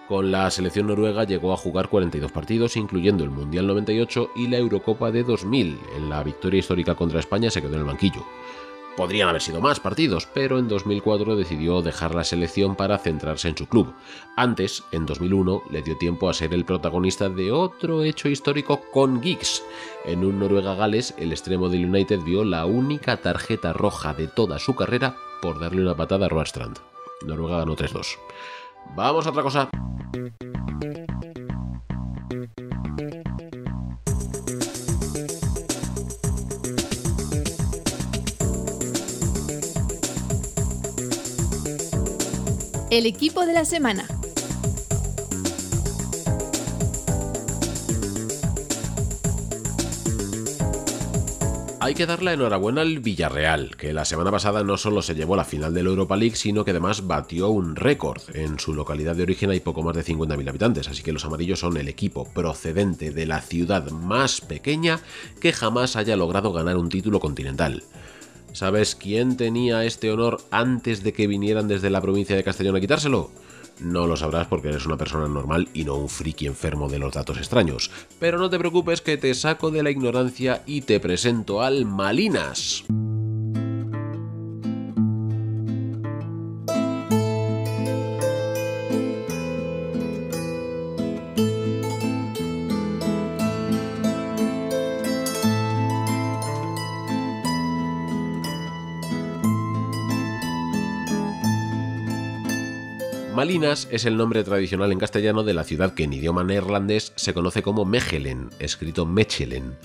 Con 0.08 0.32
la 0.32 0.52
selección 0.52 0.88
noruega 0.88 1.24
llegó 1.24 1.54
a 1.54 1.58
jugar 1.58 1.88
42 1.88 2.32
partidos, 2.32 2.76
incluyendo 2.76 3.24
el 3.24 3.30
Mundial 3.30 3.68
98 3.68 4.32
y 4.36 4.48
la 4.48 4.58
Eurocopa 4.58 5.12
de 5.12 5.24
2000. 5.24 5.80
En 5.96 6.10
la 6.10 6.22
victoria 6.24 6.60
histórica 6.60 6.94
contra 6.94 7.22
España 7.22 7.50
se 7.50 7.62
quedó 7.62 7.76
en 7.76 7.80
el 7.80 7.86
banquillo. 7.86 8.26
Podrían 8.96 9.28
haber 9.28 9.42
sido 9.42 9.60
más 9.60 9.80
partidos, 9.80 10.28
pero 10.34 10.60
en 10.60 10.68
2004 10.68 11.36
decidió 11.36 11.82
dejar 11.82 12.14
la 12.14 12.24
selección 12.24 12.76
para 12.76 13.00
centrarse 13.00 13.50
en 13.50 13.58
su 13.58 13.68
club. 13.68 13.92
Antes, 14.36 14.84
en 14.92 15.08
2001, 15.08 15.64
le 15.72 15.82
dio 15.82 15.98
tiempo 15.98 16.30
a 16.30 16.34
ser 16.34 16.54
el 16.54 16.64
protagonista 16.64 17.28
de 17.28 17.52
otro 17.52 18.04
hecho 18.04 18.30
histórico 18.30 18.82
con 18.92 19.24
Giggs. 19.24 19.64
En 20.06 20.24
un 20.24 20.38
Noruega-Gales, 20.40 21.16
el 21.18 21.32
extremo 21.32 21.70
del 21.70 21.86
United 21.86 22.20
vio 22.22 22.46
la 22.46 22.68
única 22.68 23.18
tarjeta 23.18 23.74
roja 23.74 24.14
de 24.14 24.28
toda 24.28 24.60
su 24.60 24.76
carrera 24.76 25.16
por 25.42 25.60
darle 25.60 25.82
una 25.82 25.96
patada 25.96 26.28
a 26.28 26.30
Roarstrand. 26.30 26.78
Noruega 27.26 27.58
ganó 27.58 27.76
3-2. 27.76 28.18
Vamos 28.96 29.26
a 29.26 29.32
otra 29.32 29.42
cosa. 29.42 29.70
El 42.94 43.08
equipo 43.08 43.44
de 43.48 43.54
la 43.54 43.66
semana. 43.66 44.06
Hay 51.80 51.96
que 51.96 52.06
darle 52.06 52.34
enhorabuena 52.34 52.82
al 52.82 53.00
Villarreal, 53.00 53.76
que 53.78 53.94
la 53.94 54.06
semana 54.06 54.30
pasada 54.30 54.64
no 54.64 54.78
solo 54.78 55.02
se 55.02 55.16
llevó 55.16 55.36
la 55.36 55.44
final 55.44 55.74
de 55.74 55.82
la 55.82 55.90
Europa 55.90 56.16
League, 56.16 56.36
sino 56.36 56.64
que 56.64 56.70
además 56.70 57.08
batió 57.08 57.50
un 57.50 57.76
récord. 57.76 58.22
En 58.36 58.60
su 58.60 58.76
localidad 58.76 59.16
de 59.16 59.24
origen 59.24 59.50
hay 59.50 59.60
poco 59.60 59.82
más 59.82 59.96
de 59.96 60.06
50.000 60.06 60.48
habitantes, 60.48 60.88
así 60.88 61.02
que 61.02 61.14
los 61.14 61.26
amarillos 61.26 61.62
son 61.62 61.78
el 61.78 61.88
equipo 61.88 62.32
procedente 62.32 63.10
de 63.10 63.26
la 63.26 63.42
ciudad 63.42 63.90
más 63.90 64.40
pequeña 64.40 65.00
que 65.42 65.52
jamás 65.52 65.96
haya 65.96 66.16
logrado 66.16 66.54
ganar 66.54 66.78
un 66.78 66.90
título 66.90 67.20
continental. 67.20 67.82
¿Sabes 68.54 68.96
quién 68.96 69.36
tenía 69.36 69.84
este 69.84 70.12
honor 70.12 70.40
antes 70.52 71.04
de 71.04 71.12
que 71.12 71.26
vinieran 71.26 71.68
desde 71.68 71.90
la 71.90 72.02
provincia 72.02 72.36
de 72.36 72.44
Castellón 72.44 72.76
a 72.76 72.80
quitárselo? 72.80 73.32
No 73.80 74.06
lo 74.06 74.16
sabrás 74.16 74.46
porque 74.48 74.70
eres 74.70 74.86
una 74.86 74.96
persona 74.96 75.28
normal 75.28 75.68
y 75.74 75.84
no 75.86 75.96
un 75.96 76.08
friki 76.08 76.46
enfermo 76.46 76.88
de 76.88 77.00
los 77.00 77.14
datos 77.14 77.38
extraños. 77.38 77.90
Pero 78.20 78.38
no 78.38 78.52
te 78.52 78.60
preocupes 78.60 79.02
que 79.02 79.18
te 79.18 79.34
saco 79.34 79.72
de 79.72 79.82
la 79.82 79.90
ignorancia 79.90 80.62
y 80.68 80.82
te 80.82 81.00
presento 81.00 81.64
al 81.64 81.86
Malinas. 81.86 82.86
Malinas 103.44 103.90
es 103.92 104.06
el 104.06 104.16
nombre 104.16 104.42
tradicional 104.46 104.94
en 104.94 105.00
castellano 105.00 105.44
de 105.44 105.54
la 105.54 105.66
ciudad 105.66 105.94
que 105.94 106.06
en 106.06 106.14
idioma 106.14 106.46
neerlandés 106.46 107.12
se 107.18 107.34
conoce 107.34 107.62
como 107.62 107.84
Mechelen, 107.84 108.50
escrito 108.60 109.06
Mechelen. 109.06 109.76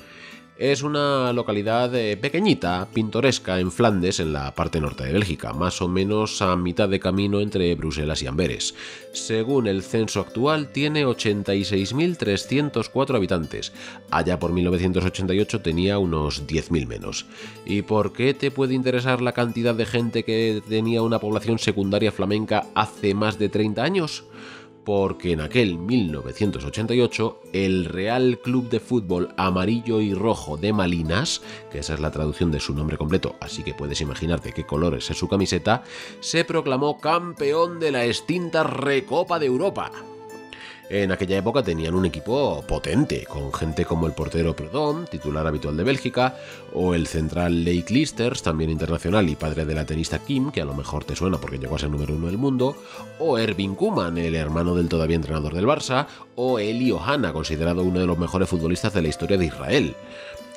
Es 0.58 0.82
una 0.82 1.32
localidad 1.32 1.94
eh, 1.94 2.16
pequeñita, 2.16 2.88
pintoresca, 2.92 3.60
en 3.60 3.70
Flandes, 3.70 4.18
en 4.18 4.32
la 4.32 4.52
parte 4.56 4.80
norte 4.80 5.04
de 5.04 5.12
Bélgica, 5.12 5.52
más 5.52 5.80
o 5.80 5.86
menos 5.86 6.42
a 6.42 6.56
mitad 6.56 6.88
de 6.88 6.98
camino 6.98 7.40
entre 7.40 7.72
Bruselas 7.76 8.24
y 8.24 8.26
Amberes. 8.26 8.74
Según 9.12 9.68
el 9.68 9.84
censo 9.84 10.18
actual, 10.18 10.72
tiene 10.72 11.06
86.304 11.06 13.14
habitantes. 13.14 13.72
Allá 14.10 14.40
por 14.40 14.52
1988 14.52 15.60
tenía 15.60 16.00
unos 16.00 16.48
10.000 16.48 16.88
menos. 16.88 17.26
¿Y 17.64 17.82
por 17.82 18.12
qué 18.12 18.34
te 18.34 18.50
puede 18.50 18.74
interesar 18.74 19.20
la 19.20 19.34
cantidad 19.34 19.76
de 19.76 19.86
gente 19.86 20.24
que 20.24 20.60
tenía 20.68 21.02
una 21.02 21.20
población 21.20 21.60
secundaria 21.60 22.10
flamenca 22.10 22.66
hace 22.74 23.14
más 23.14 23.38
de 23.38 23.48
30 23.48 23.84
años? 23.84 24.24
Porque 24.88 25.32
en 25.32 25.42
aquel 25.42 25.76
1988 25.76 27.42
el 27.52 27.84
Real 27.84 28.38
Club 28.42 28.70
de 28.70 28.80
Fútbol 28.80 29.34
Amarillo 29.36 30.00
y 30.00 30.14
Rojo 30.14 30.56
de 30.56 30.72
Malinas, 30.72 31.42
que 31.70 31.80
esa 31.80 31.92
es 31.92 32.00
la 32.00 32.10
traducción 32.10 32.50
de 32.50 32.58
su 32.58 32.72
nombre 32.72 32.96
completo, 32.96 33.36
así 33.38 33.62
que 33.62 33.74
puedes 33.74 34.00
imaginarte 34.00 34.54
qué 34.54 34.64
colores 34.64 35.10
es 35.10 35.18
su 35.18 35.28
camiseta, 35.28 35.82
se 36.20 36.42
proclamó 36.46 36.98
campeón 37.00 37.80
de 37.80 37.92
la 37.92 38.06
extinta 38.06 38.62
Recopa 38.62 39.38
de 39.38 39.44
Europa. 39.44 39.92
En 40.90 41.12
aquella 41.12 41.36
época 41.36 41.62
tenían 41.62 41.94
un 41.94 42.06
equipo 42.06 42.64
potente, 42.66 43.26
con 43.26 43.52
gente 43.52 43.84
como 43.84 44.06
el 44.06 44.14
portero 44.14 44.56
Prudhomme, 44.56 45.06
titular 45.06 45.46
habitual 45.46 45.76
de 45.76 45.84
Bélgica, 45.84 46.36
o 46.72 46.94
el 46.94 47.06
central 47.06 47.62
Lake 47.62 47.92
Listers, 47.92 48.42
también 48.42 48.70
internacional 48.70 49.28
y 49.28 49.36
padre 49.36 49.66
de 49.66 49.74
la 49.74 49.84
tenista 49.84 50.18
Kim, 50.18 50.50
que 50.50 50.62
a 50.62 50.64
lo 50.64 50.72
mejor 50.72 51.04
te 51.04 51.14
suena 51.14 51.36
porque 51.36 51.58
llegó 51.58 51.76
a 51.76 51.78
ser 51.78 51.90
número 51.90 52.14
uno 52.14 52.28
del 52.28 52.38
mundo, 52.38 52.74
o 53.18 53.36
Ervin 53.36 53.74
Kuman, 53.74 54.16
el 54.16 54.34
hermano 54.34 54.74
del 54.74 54.88
todavía 54.88 55.16
entrenador 55.16 55.52
del 55.52 55.66
Barça, 55.66 56.06
o 56.36 56.58
Eli 56.58 56.90
Ohana, 56.90 57.34
considerado 57.34 57.82
uno 57.82 58.00
de 58.00 58.06
los 58.06 58.18
mejores 58.18 58.48
futbolistas 58.48 58.94
de 58.94 59.02
la 59.02 59.08
historia 59.08 59.36
de 59.36 59.44
Israel. 59.44 59.94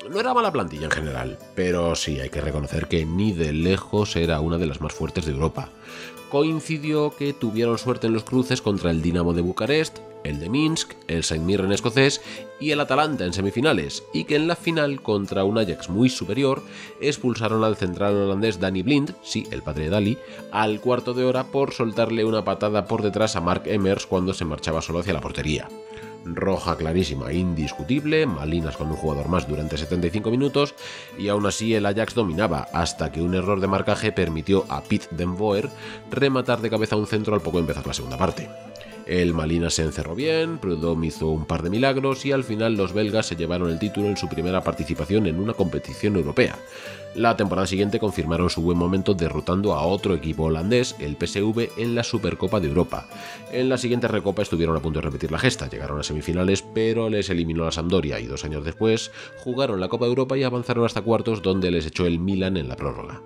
No 0.10 0.18
era 0.18 0.34
mala 0.34 0.54
plantilla 0.54 0.86
en 0.86 0.92
general, 0.92 1.38
pero 1.56 1.94
sí 1.96 2.22
hay 2.22 2.30
que 2.30 2.41
reconocer 2.41 2.88
que 2.88 3.06
ni 3.06 3.34
de 3.34 3.52
lejos 3.52 4.15
era 4.15 4.39
una 4.39 4.58
de 4.58 4.65
las 4.65 4.80
más 4.80 4.94
fuertes 4.94 5.26
de 5.26 5.34
Europa 5.34 5.70
coincidió 6.32 7.13
que 7.13 7.34
tuvieron 7.34 7.78
suerte 7.78 8.08
en 8.08 8.13
los 8.13 8.24
cruces 8.24 8.62
contra 8.62 8.89
el 8.89 9.02
Dinamo 9.02 9.34
de 9.34 9.41
Bucarest, 9.41 10.00
el 10.23 10.39
de 10.39 10.49
Minsk, 10.49 10.93
el 11.07 11.23
Saint 11.23 11.45
Mirren 11.45 11.71
escocés 11.71 12.21
y 12.60 12.71
el 12.71 12.79
Atalanta 12.79 13.25
en 13.25 13.34
semifinales, 13.34 14.03
y 14.13 14.25
que 14.25 14.36
en 14.36 14.47
la 14.47 14.55
final 14.55 15.01
contra 15.01 15.43
un 15.43 15.57
Ajax 15.57 15.89
muy 15.89 16.10
superior 16.10 16.63
expulsaron 16.99 17.63
al 17.63 17.75
central 17.75 18.15
holandés 18.15 18.60
Danny 18.60 18.84
Blind, 18.84 19.15
sí, 19.23 19.47
el 19.51 19.62
padre 19.62 19.86
de 19.86 19.89
Dali, 19.89 20.17
al 20.51 20.79
cuarto 20.79 21.13
de 21.13 21.25
hora 21.25 21.45
por 21.45 21.73
soltarle 21.73 22.25
una 22.25 22.43
patada 22.43 22.86
por 22.86 23.01
detrás 23.01 23.36
a 23.36 23.41
Mark 23.41 23.63
Emmers 23.65 24.05
cuando 24.05 24.34
se 24.34 24.45
marchaba 24.45 24.81
solo 24.81 24.99
hacia 24.99 25.13
la 25.13 25.21
portería 25.21 25.67
roja 26.25 26.75
clarísima, 26.75 27.34
indiscutible, 27.34 28.25
Malinas 28.25 28.77
con 28.77 28.89
un 28.89 28.95
jugador 28.95 29.27
más 29.27 29.47
durante 29.47 29.77
75 29.77 30.29
minutos 30.29 30.75
y 31.17 31.29
aún 31.29 31.45
así 31.45 31.73
el 31.73 31.86
Ajax 31.86 32.13
dominaba 32.13 32.67
hasta 32.73 33.12
que 33.12 33.21
un 33.21 33.36
error 33.36 33.60
de 33.60 33.67
marcaje 33.67 34.12
permitió 34.12 34.65
a 34.69 34.81
Pete 34.81 35.07
Denboer 35.12 35.69
rematar 36.10 36.62
de 36.62 36.69
cabeza 36.69 36.95
un 36.95 37.07
centro 37.07 37.34
al 37.34 37.41
poco 37.41 37.60
empezar 37.60 37.86
la 37.88 37.93
segunda 37.93 38.17
parte. 38.17 38.70
El 39.12 39.34
Malinas 39.34 39.74
se 39.74 39.84
encerró 39.84 40.15
bien, 40.15 40.58
Prudhomme 40.58 41.08
hizo 41.08 41.28
un 41.28 41.43
par 41.43 41.63
de 41.63 41.69
milagros 41.69 42.26
y 42.26 42.32
al 42.32 42.45
final 42.45 42.78
los 42.78 42.93
belgas 42.93 43.26
se 43.26 43.36
llevaron 43.36 43.69
el 43.69 43.78
título 43.78 44.08
en 44.08 44.15
su 44.15 44.30
primera 44.30 44.63
participación 44.63 45.28
en 45.28 45.38
una 45.38 45.54
competición 45.54 46.15
europea. 46.15 46.58
La 47.13 47.36
temporada 47.36 47.67
siguiente 47.67 48.00
confirmaron 48.00 48.50
su 48.50 48.62
buen 48.62 48.78
momento 48.78 49.13
derrotando 49.13 49.74
a 49.74 49.86
otro 49.86 50.15
equipo 50.15 50.43
holandés, 50.43 50.95
el 50.97 51.17
PSV, 51.17 51.71
en 51.78 51.93
la 51.93 52.06
Supercopa 52.06 52.62
de 52.62 52.69
Europa. 52.69 53.06
En 53.52 53.67
la 53.67 53.78
siguiente 53.78 54.08
recopa 54.08 54.43
estuvieron 54.43 54.78
a 54.78 54.80
punto 54.80 55.00
de 55.00 55.08
repetir 55.08 55.30
la 55.30 55.39
gesta, 55.39 55.69
llegaron 55.69 56.00
a 56.00 56.04
semifinales, 56.04 56.63
pero 56.74 57.10
les 57.10 57.30
eliminó 57.30 57.65
la 57.65 57.74
Sampdoria 57.74 58.17
y 58.17 58.28
dos 58.28 58.45
años 58.45 58.63
después 58.63 59.12
jugaron 59.39 59.82
la 59.82 59.89
Copa 59.89 60.06
de 60.06 60.12
Europa 60.12 60.38
y 60.38 60.43
avanzaron 60.43 60.86
hasta 60.86 61.02
cuartos 61.02 61.41
donde 61.41 61.69
les 61.69 61.86
echó 61.86 62.06
el 62.06 62.17
Milan 62.17 62.56
en 62.56 62.69
la 62.69 62.78
prórroga. 62.78 63.21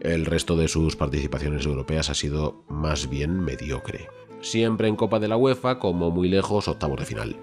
El 0.00 0.26
resto 0.26 0.56
de 0.56 0.66
sus 0.66 0.96
participaciones 0.96 1.66
europeas 1.66 2.10
ha 2.10 2.14
sido 2.14 2.64
más 2.68 3.08
bien 3.08 3.38
mediocre 3.44 4.08
siempre 4.40 4.88
en 4.88 4.96
Copa 4.96 5.18
de 5.18 5.28
la 5.28 5.36
UEFA, 5.36 5.78
como 5.78 6.10
muy 6.10 6.28
lejos 6.28 6.68
octavos 6.68 6.98
de 6.98 7.06
final. 7.06 7.36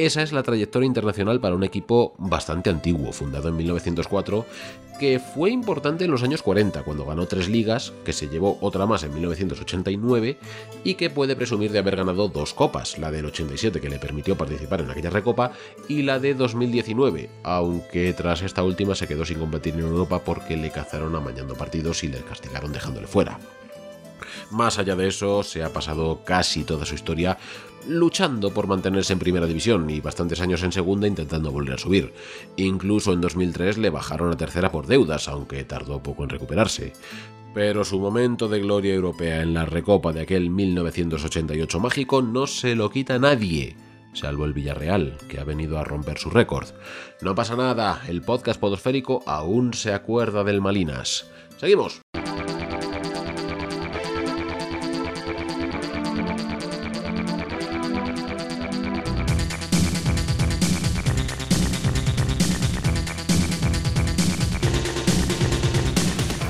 Esa 0.00 0.22
es 0.22 0.32
la 0.32 0.42
trayectoria 0.42 0.86
internacional 0.86 1.40
para 1.40 1.54
un 1.54 1.62
equipo 1.62 2.14
bastante 2.16 2.70
antiguo, 2.70 3.12
fundado 3.12 3.50
en 3.50 3.56
1904, 3.58 4.46
que 4.98 5.18
fue 5.18 5.50
importante 5.50 6.06
en 6.06 6.10
los 6.10 6.22
años 6.22 6.42
40, 6.42 6.84
cuando 6.84 7.04
ganó 7.04 7.26
tres 7.26 7.50
ligas, 7.50 7.92
que 8.02 8.14
se 8.14 8.28
llevó 8.28 8.56
otra 8.62 8.86
más 8.86 9.02
en 9.02 9.12
1989, 9.12 10.38
y 10.84 10.94
que 10.94 11.10
puede 11.10 11.36
presumir 11.36 11.70
de 11.70 11.80
haber 11.80 11.96
ganado 11.96 12.28
dos 12.28 12.54
copas, 12.54 12.98
la 12.98 13.10
del 13.10 13.26
87 13.26 13.78
que 13.78 13.90
le 13.90 13.98
permitió 13.98 14.38
participar 14.38 14.80
en 14.80 14.90
aquella 14.90 15.10
recopa, 15.10 15.52
y 15.86 16.00
la 16.00 16.18
de 16.18 16.32
2019, 16.32 17.28
aunque 17.42 18.14
tras 18.14 18.40
esta 18.40 18.62
última 18.62 18.94
se 18.94 19.06
quedó 19.06 19.26
sin 19.26 19.38
competir 19.38 19.74
en 19.74 19.80
Europa 19.80 20.20
porque 20.24 20.56
le 20.56 20.70
cazaron 20.70 21.14
amañando 21.14 21.56
partidos 21.56 22.04
y 22.04 22.08
le 22.08 22.20
castigaron 22.20 22.72
dejándole 22.72 23.06
fuera. 23.06 23.38
Más 24.50 24.78
allá 24.78 24.96
de 24.96 25.08
eso, 25.08 25.42
se 25.42 25.62
ha 25.62 25.72
pasado 25.72 26.22
casi 26.24 26.64
toda 26.64 26.84
su 26.84 26.94
historia 26.94 27.38
luchando 27.88 28.52
por 28.52 28.66
mantenerse 28.66 29.12
en 29.12 29.18
primera 29.18 29.46
división 29.46 29.88
y 29.88 30.00
bastantes 30.00 30.40
años 30.40 30.62
en 30.62 30.72
segunda 30.72 31.06
intentando 31.06 31.50
volver 31.50 31.74
a 31.74 31.78
subir. 31.78 32.12
Incluso 32.56 33.12
en 33.12 33.20
2003 33.20 33.78
le 33.78 33.90
bajaron 33.90 34.32
a 34.32 34.36
tercera 34.36 34.70
por 34.70 34.86
deudas, 34.86 35.28
aunque 35.28 35.64
tardó 35.64 36.02
poco 36.02 36.24
en 36.24 36.30
recuperarse. 36.30 36.92
Pero 37.54 37.84
su 37.84 37.98
momento 37.98 38.48
de 38.48 38.60
gloria 38.60 38.94
europea 38.94 39.42
en 39.42 39.54
la 39.54 39.66
recopa 39.66 40.12
de 40.12 40.20
aquel 40.20 40.50
1988 40.50 41.80
mágico 41.80 42.22
no 42.22 42.46
se 42.46 42.74
lo 42.74 42.90
quita 42.90 43.18
nadie 43.18 43.76
salvo 44.12 44.44
el 44.44 44.52
Villarreal, 44.52 45.16
que 45.28 45.40
ha 45.40 45.44
venido 45.44 45.78
a 45.78 45.84
romper 45.84 46.18
su 46.18 46.30
récord. 46.30 46.68
No 47.20 47.34
pasa 47.34 47.56
nada, 47.56 48.02
el 48.08 48.22
podcast 48.22 48.60
podosférico 48.60 49.22
aún 49.26 49.74
se 49.74 49.92
acuerda 49.92 50.44
del 50.44 50.60
Malinas. 50.60 51.30
Seguimos. 51.58 52.00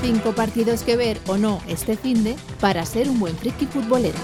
Cinco 0.01 0.33
partidos 0.33 0.81
que 0.81 0.97
ver 0.97 1.19
o 1.27 1.37
no 1.37 1.61
este 1.67 1.95
finde 1.95 2.35
para 2.59 2.85
ser 2.85 3.07
un 3.07 3.19
buen 3.19 3.35
friki 3.35 3.67
futbolero. 3.67 4.17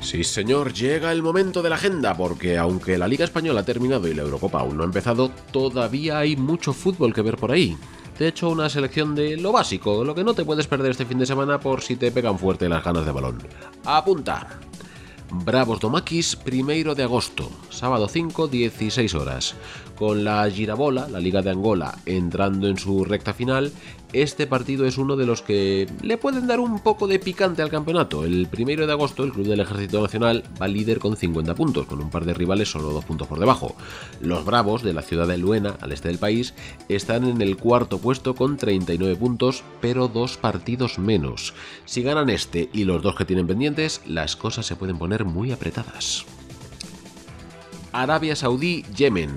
Sí, 0.00 0.22
señor, 0.24 0.72
llega 0.72 1.10
el 1.12 1.22
momento 1.22 1.62
de 1.62 1.68
la 1.70 1.76
agenda, 1.76 2.16
porque 2.16 2.58
aunque 2.58 2.96
la 2.96 3.08
Liga 3.08 3.24
Española 3.24 3.60
ha 3.60 3.64
terminado 3.64 4.06
y 4.08 4.14
la 4.14 4.22
Eurocopa 4.22 4.60
aún 4.60 4.76
no 4.76 4.82
ha 4.82 4.86
empezado, 4.86 5.30
todavía 5.52 6.18
hay 6.18 6.36
mucho 6.36 6.72
fútbol 6.72 7.12
que 7.12 7.22
ver 7.22 7.36
por 7.36 7.50
ahí. 7.52 7.76
te 8.16 8.24
he 8.24 8.28
hecho 8.28 8.50
una 8.50 8.68
selección 8.68 9.14
de 9.14 9.36
lo 9.36 9.50
básico, 9.50 10.04
lo 10.04 10.14
que 10.14 10.24
no 10.24 10.34
te 10.34 10.44
puedes 10.44 10.66
perder 10.66 10.92
este 10.92 11.06
fin 11.06 11.18
de 11.18 11.26
semana 11.26 11.58
por 11.58 11.82
si 11.82 11.96
te 11.96 12.12
pegan 12.12 12.38
fuerte 12.38 12.68
las 12.68 12.84
ganas 12.84 13.04
de 13.04 13.12
balón. 13.12 13.38
Apunta. 13.84 14.60
Bravos 15.32 15.78
Domakis, 15.78 16.34
primero 16.34 16.96
de 16.96 17.04
agosto, 17.04 17.48
sábado 17.68 18.08
5, 18.08 18.48
16 18.48 19.14
horas. 19.14 19.54
Con 20.00 20.24
la 20.24 20.50
Girabola, 20.50 21.10
la 21.10 21.20
Liga 21.20 21.42
de 21.42 21.50
Angola, 21.50 21.98
entrando 22.06 22.68
en 22.68 22.78
su 22.78 23.04
recta 23.04 23.34
final, 23.34 23.70
este 24.14 24.46
partido 24.46 24.86
es 24.86 24.96
uno 24.96 25.14
de 25.14 25.26
los 25.26 25.42
que 25.42 25.86
le 26.00 26.16
pueden 26.16 26.46
dar 26.46 26.58
un 26.58 26.80
poco 26.80 27.06
de 27.06 27.18
picante 27.18 27.60
al 27.60 27.68
campeonato. 27.68 28.24
El 28.24 28.46
primero 28.46 28.86
de 28.86 28.94
agosto, 28.94 29.24
el 29.24 29.32
Club 29.32 29.48
del 29.48 29.60
Ejército 29.60 30.00
Nacional 30.00 30.42
va 30.60 30.68
líder 30.68 31.00
con 31.00 31.18
50 31.18 31.54
puntos, 31.54 31.84
con 31.84 32.00
un 32.00 32.08
par 32.08 32.24
de 32.24 32.32
rivales 32.32 32.70
solo 32.70 32.92
dos 32.92 33.04
puntos 33.04 33.28
por 33.28 33.40
debajo. 33.40 33.76
Los 34.22 34.46
Bravos, 34.46 34.82
de 34.82 34.94
la 34.94 35.02
ciudad 35.02 35.28
de 35.28 35.36
Luena, 35.36 35.76
al 35.82 35.92
este 35.92 36.08
del 36.08 36.16
país, 36.16 36.54
están 36.88 37.26
en 37.26 37.42
el 37.42 37.58
cuarto 37.58 37.98
puesto 37.98 38.34
con 38.34 38.56
39 38.56 39.16
puntos, 39.16 39.64
pero 39.82 40.08
dos 40.08 40.38
partidos 40.38 40.98
menos. 40.98 41.52
Si 41.84 42.00
ganan 42.00 42.30
este 42.30 42.70
y 42.72 42.84
los 42.84 43.02
dos 43.02 43.16
que 43.16 43.26
tienen 43.26 43.46
pendientes, 43.46 44.00
las 44.06 44.34
cosas 44.34 44.64
se 44.64 44.76
pueden 44.76 44.96
poner 44.96 45.26
muy 45.26 45.52
apretadas. 45.52 46.24
Arabia 47.92 48.36
Saudí, 48.36 48.84
Yemen. 48.96 49.30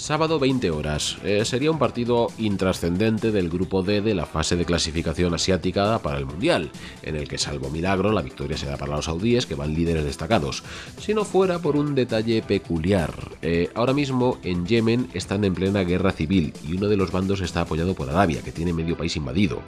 Sábado 0.00 0.38
20 0.38 0.70
horas. 0.70 1.18
Eh, 1.24 1.44
sería 1.44 1.70
un 1.70 1.78
partido 1.78 2.28
intrascendente 2.38 3.32
del 3.32 3.50
grupo 3.50 3.82
D 3.82 4.00
de 4.00 4.14
la 4.14 4.24
fase 4.24 4.56
de 4.56 4.64
clasificación 4.64 5.34
asiática 5.34 5.98
para 5.98 6.16
el 6.16 6.24
Mundial, 6.24 6.70
en 7.02 7.16
el 7.16 7.28
que 7.28 7.36
salvo 7.36 7.68
milagro 7.68 8.10
la 8.10 8.22
victoria 8.22 8.56
será 8.56 8.78
para 8.78 8.96
los 8.96 9.04
saudíes 9.04 9.44
que 9.44 9.54
van 9.54 9.74
líderes 9.74 10.04
destacados. 10.04 10.64
Si 10.98 11.12
no 11.12 11.26
fuera 11.26 11.58
por 11.58 11.76
un 11.76 11.94
detalle 11.94 12.40
peculiar. 12.40 13.12
Eh, 13.42 13.68
ahora 13.74 13.92
mismo 13.92 14.38
en 14.42 14.64
Yemen 14.64 15.10
están 15.12 15.44
en 15.44 15.52
plena 15.52 15.82
guerra 15.82 16.12
civil 16.12 16.54
y 16.66 16.78
uno 16.78 16.88
de 16.88 16.96
los 16.96 17.12
bandos 17.12 17.42
está 17.42 17.60
apoyado 17.60 17.94
por 17.94 18.08
Arabia, 18.08 18.40
que 18.42 18.52
tiene 18.52 18.72
medio 18.72 18.96
país 18.96 19.16
invadido. 19.16 19.60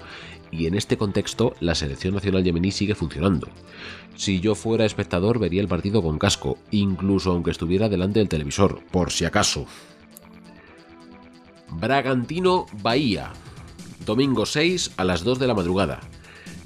Y 0.51 0.66
en 0.66 0.75
este 0.77 0.97
contexto 0.97 1.55
la 1.61 1.75
selección 1.75 2.14
nacional 2.14 2.42
yemení 2.42 2.71
sigue 2.71 2.95
funcionando. 2.95 3.49
Si 4.16 4.40
yo 4.40 4.55
fuera 4.55 4.87
espectador 4.87 5.38
vería 5.38 5.61
el 5.61 5.68
partido 5.68 6.03
con 6.03 6.18
casco, 6.18 6.57
incluso 6.71 7.33
aunque 7.33 7.51
estuviera 7.51 7.90
delante 7.90 8.18
del 8.18 8.31
televisor, 8.31 8.81
por 8.90 9.11
si 9.12 9.27
acaso. 9.27 9.66
Bragantino 11.74 12.66
Bahía, 12.82 13.32
domingo 14.04 14.46
6 14.46 14.92
a 14.96 15.04
las 15.04 15.24
2 15.24 15.38
de 15.38 15.46
la 15.46 15.54
madrugada. 15.54 16.00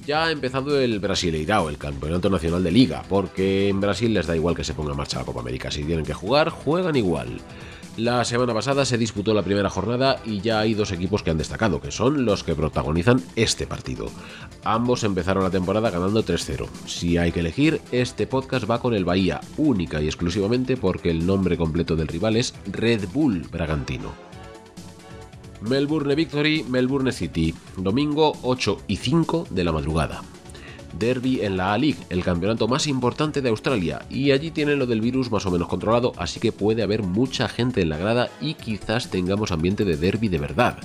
Ya 0.06 0.26
ha 0.26 0.30
empezado 0.30 0.80
el 0.80 1.00
Brasileirao, 1.00 1.68
el 1.68 1.78
campeonato 1.78 2.28
nacional 2.28 2.62
de 2.62 2.70
liga, 2.70 3.02
porque 3.08 3.68
en 3.68 3.80
Brasil 3.80 4.12
les 4.12 4.26
da 4.26 4.36
igual 4.36 4.54
que 4.54 4.64
se 4.64 4.74
ponga 4.74 4.92
en 4.92 4.96
marcha 4.96 5.18
la 5.18 5.24
Copa 5.24 5.40
América. 5.40 5.70
Si 5.70 5.84
tienen 5.84 6.04
que 6.04 6.14
jugar, 6.14 6.50
juegan 6.50 6.96
igual. 6.96 7.40
La 7.96 8.24
semana 8.24 8.52
pasada 8.52 8.84
se 8.84 8.98
disputó 8.98 9.32
la 9.32 9.42
primera 9.42 9.70
jornada 9.70 10.20
y 10.24 10.40
ya 10.42 10.60
hay 10.60 10.74
dos 10.74 10.92
equipos 10.92 11.22
que 11.22 11.30
han 11.30 11.38
destacado, 11.38 11.80
que 11.80 11.90
son 11.90 12.26
los 12.26 12.44
que 12.44 12.54
protagonizan 12.54 13.22
este 13.36 13.66
partido. 13.66 14.10
Ambos 14.64 15.02
empezaron 15.02 15.44
la 15.44 15.50
temporada 15.50 15.90
ganando 15.90 16.22
3-0. 16.22 16.68
Si 16.86 17.16
hay 17.16 17.32
que 17.32 17.40
elegir, 17.40 17.80
este 17.92 18.26
podcast 18.26 18.68
va 18.70 18.80
con 18.80 18.92
el 18.92 19.06
Bahía, 19.06 19.40
única 19.56 20.02
y 20.02 20.06
exclusivamente 20.06 20.76
porque 20.76 21.10
el 21.10 21.26
nombre 21.26 21.56
completo 21.56 21.96
del 21.96 22.08
rival 22.08 22.36
es 22.36 22.54
Red 22.70 23.08
Bull 23.14 23.46
Bragantino. 23.50 24.35
Melbourne 25.62 26.14
Victory, 26.14 26.64
Melbourne 26.68 27.12
City, 27.12 27.54
domingo 27.76 28.36
8 28.42 28.82
y 28.88 28.96
5 28.96 29.48
de 29.50 29.64
la 29.64 29.72
madrugada. 29.72 30.22
Derby 30.98 31.40
en 31.42 31.56
la 31.56 31.72
A-League, 31.72 31.98
el 32.10 32.22
campeonato 32.22 32.68
más 32.68 32.86
importante 32.86 33.40
de 33.40 33.48
Australia, 33.48 34.04
y 34.10 34.30
allí 34.30 34.50
tienen 34.50 34.78
lo 34.78 34.86
del 34.86 35.00
virus 35.00 35.30
más 35.30 35.46
o 35.46 35.50
menos 35.50 35.68
controlado, 35.68 36.12
así 36.16 36.40
que 36.40 36.52
puede 36.52 36.82
haber 36.82 37.02
mucha 37.02 37.48
gente 37.48 37.82
en 37.82 37.88
la 37.88 37.98
grada 37.98 38.30
y 38.40 38.54
quizás 38.54 39.10
tengamos 39.10 39.52
ambiente 39.52 39.84
de 39.84 39.96
derby 39.96 40.28
de 40.28 40.38
verdad. 40.38 40.78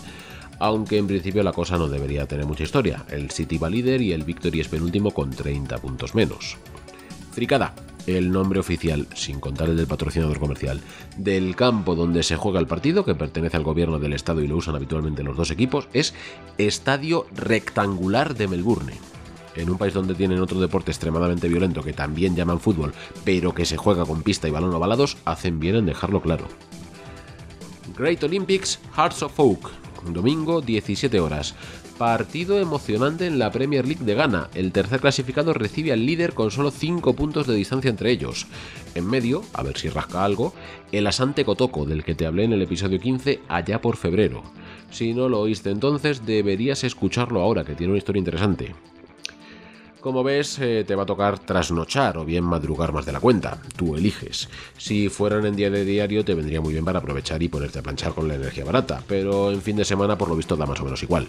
Aunque 0.60 0.97
en 0.97 1.07
principio 1.07 1.43
la 1.43 1.53
cosa 1.53 1.77
no 1.77 1.88
debería 1.88 2.27
tener 2.27 2.45
mucha 2.45 2.63
historia, 2.63 3.05
el 3.10 3.31
City 3.31 3.57
va 3.57 3.69
líder 3.69 4.01
y 4.01 4.13
el 4.13 4.23
Victory 4.23 4.60
es 4.62 4.67
penúltimo 4.67 5.12
con 5.12 5.31
30 5.31 5.77
puntos 5.79 6.13
menos. 6.13 6.57
Fricada, 7.31 7.73
el 8.07 8.31
nombre 8.31 8.59
oficial, 8.59 9.07
sin 9.15 9.39
contar 9.39 9.69
el 9.69 9.77
del 9.77 9.87
patrocinador 9.87 10.39
comercial, 10.39 10.81
del 11.17 11.55
campo 11.55 11.95
donde 11.95 12.23
se 12.23 12.35
juega 12.35 12.59
el 12.59 12.67
partido, 12.67 13.05
que 13.05 13.15
pertenece 13.15 13.57
al 13.57 13.63
gobierno 13.63 13.99
del 13.99 14.13
estado 14.13 14.41
y 14.41 14.47
lo 14.47 14.57
usan 14.57 14.75
habitualmente 14.75 15.23
los 15.23 15.37
dos 15.37 15.51
equipos, 15.51 15.87
es 15.93 16.13
Estadio 16.57 17.27
Rectangular 17.35 18.35
de 18.35 18.47
Melbourne. 18.47 18.93
En 19.55 19.69
un 19.69 19.77
país 19.77 19.93
donde 19.93 20.15
tienen 20.15 20.39
otro 20.39 20.59
deporte 20.59 20.91
extremadamente 20.91 21.49
violento 21.49 21.83
que 21.83 21.93
también 21.93 22.35
llaman 22.35 22.59
fútbol, 22.59 22.93
pero 23.25 23.53
que 23.53 23.65
se 23.65 23.77
juega 23.77 24.05
con 24.05 24.23
pista 24.23 24.47
y 24.47 24.51
balón 24.51 24.73
ovalados, 24.73 25.17
hacen 25.25 25.59
bien 25.59 25.75
en 25.75 25.85
dejarlo 25.85 26.21
claro. 26.21 26.47
Great 27.97 28.23
Olympics 28.23 28.79
Hearts 28.95 29.23
of 29.23 29.37
Oak, 29.39 29.69
domingo 30.05 30.61
17 30.61 31.19
horas. 31.19 31.55
Partido 31.97 32.60
emocionante 32.60 33.27
en 33.27 33.38
la 33.38 33.51
Premier 33.51 33.86
League 33.86 34.04
de 34.04 34.15
Ghana. 34.15 34.49
El 34.56 34.71
tercer 34.71 34.99
clasificado 34.99 35.54
recibe 35.54 35.91
al 35.91 36.06
líder 36.06 36.34
con 36.34 36.49
solo 36.49 36.71
5 36.71 37.13
puntos 37.15 37.45
de 37.45 37.56
distancia 37.56 37.89
entre 37.89 38.12
ellos. 38.12 38.47
En 38.95 39.08
medio, 39.08 39.43
a 39.54 39.63
ver 39.63 39.77
si 39.77 39.89
rasca 39.89 40.25
algo, 40.25 40.54
el 40.91 41.06
Asante 41.06 41.45
Kotoko, 41.45 41.86
del 41.86 42.04
que 42.04 42.15
te 42.15 42.25
hablé 42.25 42.45
en 42.45 42.54
el 42.54 42.62
episodio 42.63 42.99
15 42.99 43.41
allá 43.47 43.82
por 43.82 43.97
febrero. 43.97 44.43
Si 44.89 45.13
no 45.13 45.30
lo 45.30 45.39
oíste 45.41 45.69
entonces, 45.69 46.25
deberías 46.25 46.84
escucharlo 46.84 47.41
ahora, 47.41 47.63
que 47.63 47.75
tiene 47.75 47.91
una 47.91 47.99
historia 47.99 48.19
interesante. 48.19 48.73
Como 50.01 50.23
ves, 50.23 50.58
eh, 50.60 50.84
te 50.86 50.95
va 50.95 51.04
a 51.04 51.06
tocar 51.06 51.38
trasnochar 51.38 52.17
o 52.17 52.25
bien 52.25 52.43
madrugar 52.43 52.91
más 52.91 53.06
de 53.06 53.12
la 53.12 53.19
cuenta. 53.19 53.62
Tú 53.77 53.95
eliges. 53.95 54.49
Si 54.75 55.10
fueran 55.10 55.45
en 55.45 55.56
día 55.56 55.69
de 55.69 55.86
diario, 55.86 56.25
te 56.25 56.34
vendría 56.34 56.60
muy 56.60 56.73
bien 56.73 56.84
para 56.84 56.97
aprovechar 56.97 57.43
y 57.43 57.49
ponerte 57.49 57.77
a 57.77 57.84
planchar 57.84 58.15
con 58.15 58.27
la 58.27 58.34
energía 58.34 58.65
barata, 58.65 59.04
pero 59.08 59.51
en 59.51 59.62
fin 59.62 59.75
de 59.75 59.86
semana, 59.86 60.17
por 60.17 60.27
lo 60.27 60.36
visto, 60.36 60.58
da 60.58 60.65
más 60.65 60.80
o 60.82 60.86
menos 60.86 61.04
igual. 61.04 61.27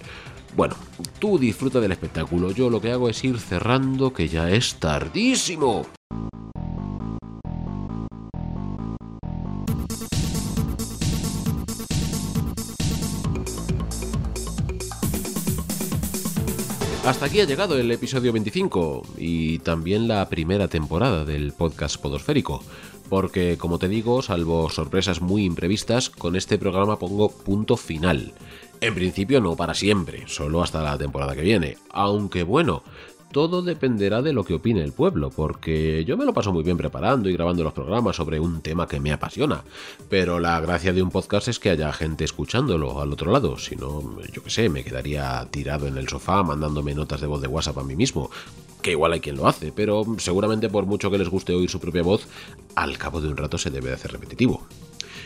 Bueno, 0.55 0.75
tú 1.19 1.39
disfruta 1.39 1.81
del 1.81 1.93
espectáculo. 1.93 2.51
Yo 2.51 2.69
lo 2.69 2.81
que 2.81 2.93
hago 2.93 3.09
es 3.09 3.25
ir 3.25 3.39
cerrando, 3.39 4.13
que 4.13 4.29
ya 4.29 4.51
es 4.51 4.75
tardísimo. 4.75 5.87
Hasta 17.05 17.27
aquí 17.27 17.41
ha 17.41 17.45
llegado 17.45 17.79
el 17.79 17.91
episodio 17.91 18.33
25 18.33 19.03
y 19.19 19.59
también 19.61 20.07
la 20.07 20.29
primera 20.29 20.69
temporada 20.69 21.25
del 21.25 21.53
podcast 21.53 21.97
Podosférico, 22.01 22.63
porque 23.09 23.57
como 23.59 23.79
te 23.79 23.89
digo, 23.89 24.23
salvo 24.23 24.71
sorpresas 24.71 25.21
muy 25.21 25.45
imprevistas, 25.45 26.11
con 26.11 26.37
este 26.37 26.59
programa 26.59 27.01
pongo 27.01 27.29
punto 27.31 27.77
final. 27.77 28.33
En 28.83 28.97
principio 28.97 29.41
no 29.41 29.55
para 29.55 29.75
siempre, 29.75 30.25
solo 30.27 30.61
hasta 30.61 30.83
la 30.83 30.99
temporada 30.99 31.37
que 31.37 31.43
viene, 31.43 31.79
aunque 31.91 32.43
bueno, 32.43 32.83
todo 33.31 33.63
dependerá 33.63 34.23
de 34.23 34.33
lo 34.33 34.43
que 34.43 34.55
opine 34.55 34.83
el 34.83 34.91
pueblo, 34.91 35.31
porque 35.31 36.05
yo 36.05 36.17
me 36.17 36.25
lo 36.25 36.35
paso 36.35 36.53
muy 36.53 36.65
bien 36.65 36.77
preparando 36.77 37.29
y 37.29 37.33
grabando 37.33 37.63
los 37.63 37.75
programas 37.75 38.17
sobre 38.17 38.41
un 38.41 38.61
tema 38.61 38.89
que 38.89 38.99
me 38.99 39.13
apasiona, 39.13 39.63
pero 40.09 40.41
la 40.41 40.59
gracia 40.59 40.93
de 40.93 41.01
un 41.01 41.11
podcast 41.13 41.47
es 41.47 41.61
que 41.61 41.71
haya 41.71 41.93
gente 41.93 42.25
escuchándolo 42.25 43.01
al 43.01 43.13
otro 43.13 43.31
lado, 43.31 43.57
si 43.57 43.77
no, 43.77 44.21
yo 44.33 44.43
qué 44.43 44.51
sé, 44.51 44.69
me 44.69 44.83
quedaría 44.83 45.47
tirado 45.53 45.87
en 45.87 45.97
el 45.97 46.09
sofá 46.09 46.43
mandándome 46.43 46.93
notas 46.93 47.21
de 47.21 47.29
voz 47.29 47.41
de 47.41 47.47
WhatsApp 47.47 47.79
a 47.79 47.85
mí 47.85 47.95
mismo, 47.95 48.33
que 48.83 48.91
igual 48.91 49.13
hay 49.13 49.21
quien 49.21 49.37
lo 49.37 49.47
hace, 49.47 49.71
pero 49.71 50.05
seguramente 50.19 50.69
por 50.69 50.87
mucho 50.87 51.09
que 51.09 51.19
les 51.19 51.29
guste 51.29 51.55
oír 51.55 51.71
su 51.71 51.79
propia 51.79 52.03
voz, 52.03 52.27
al 52.75 52.99
cabo 52.99 53.21
de 53.21 53.29
un 53.29 53.37
rato 53.37 53.59
se 53.59 53.71
debe 53.71 53.91
de 53.91 53.95
hacer 53.95 54.11
repetitivo. 54.11 54.67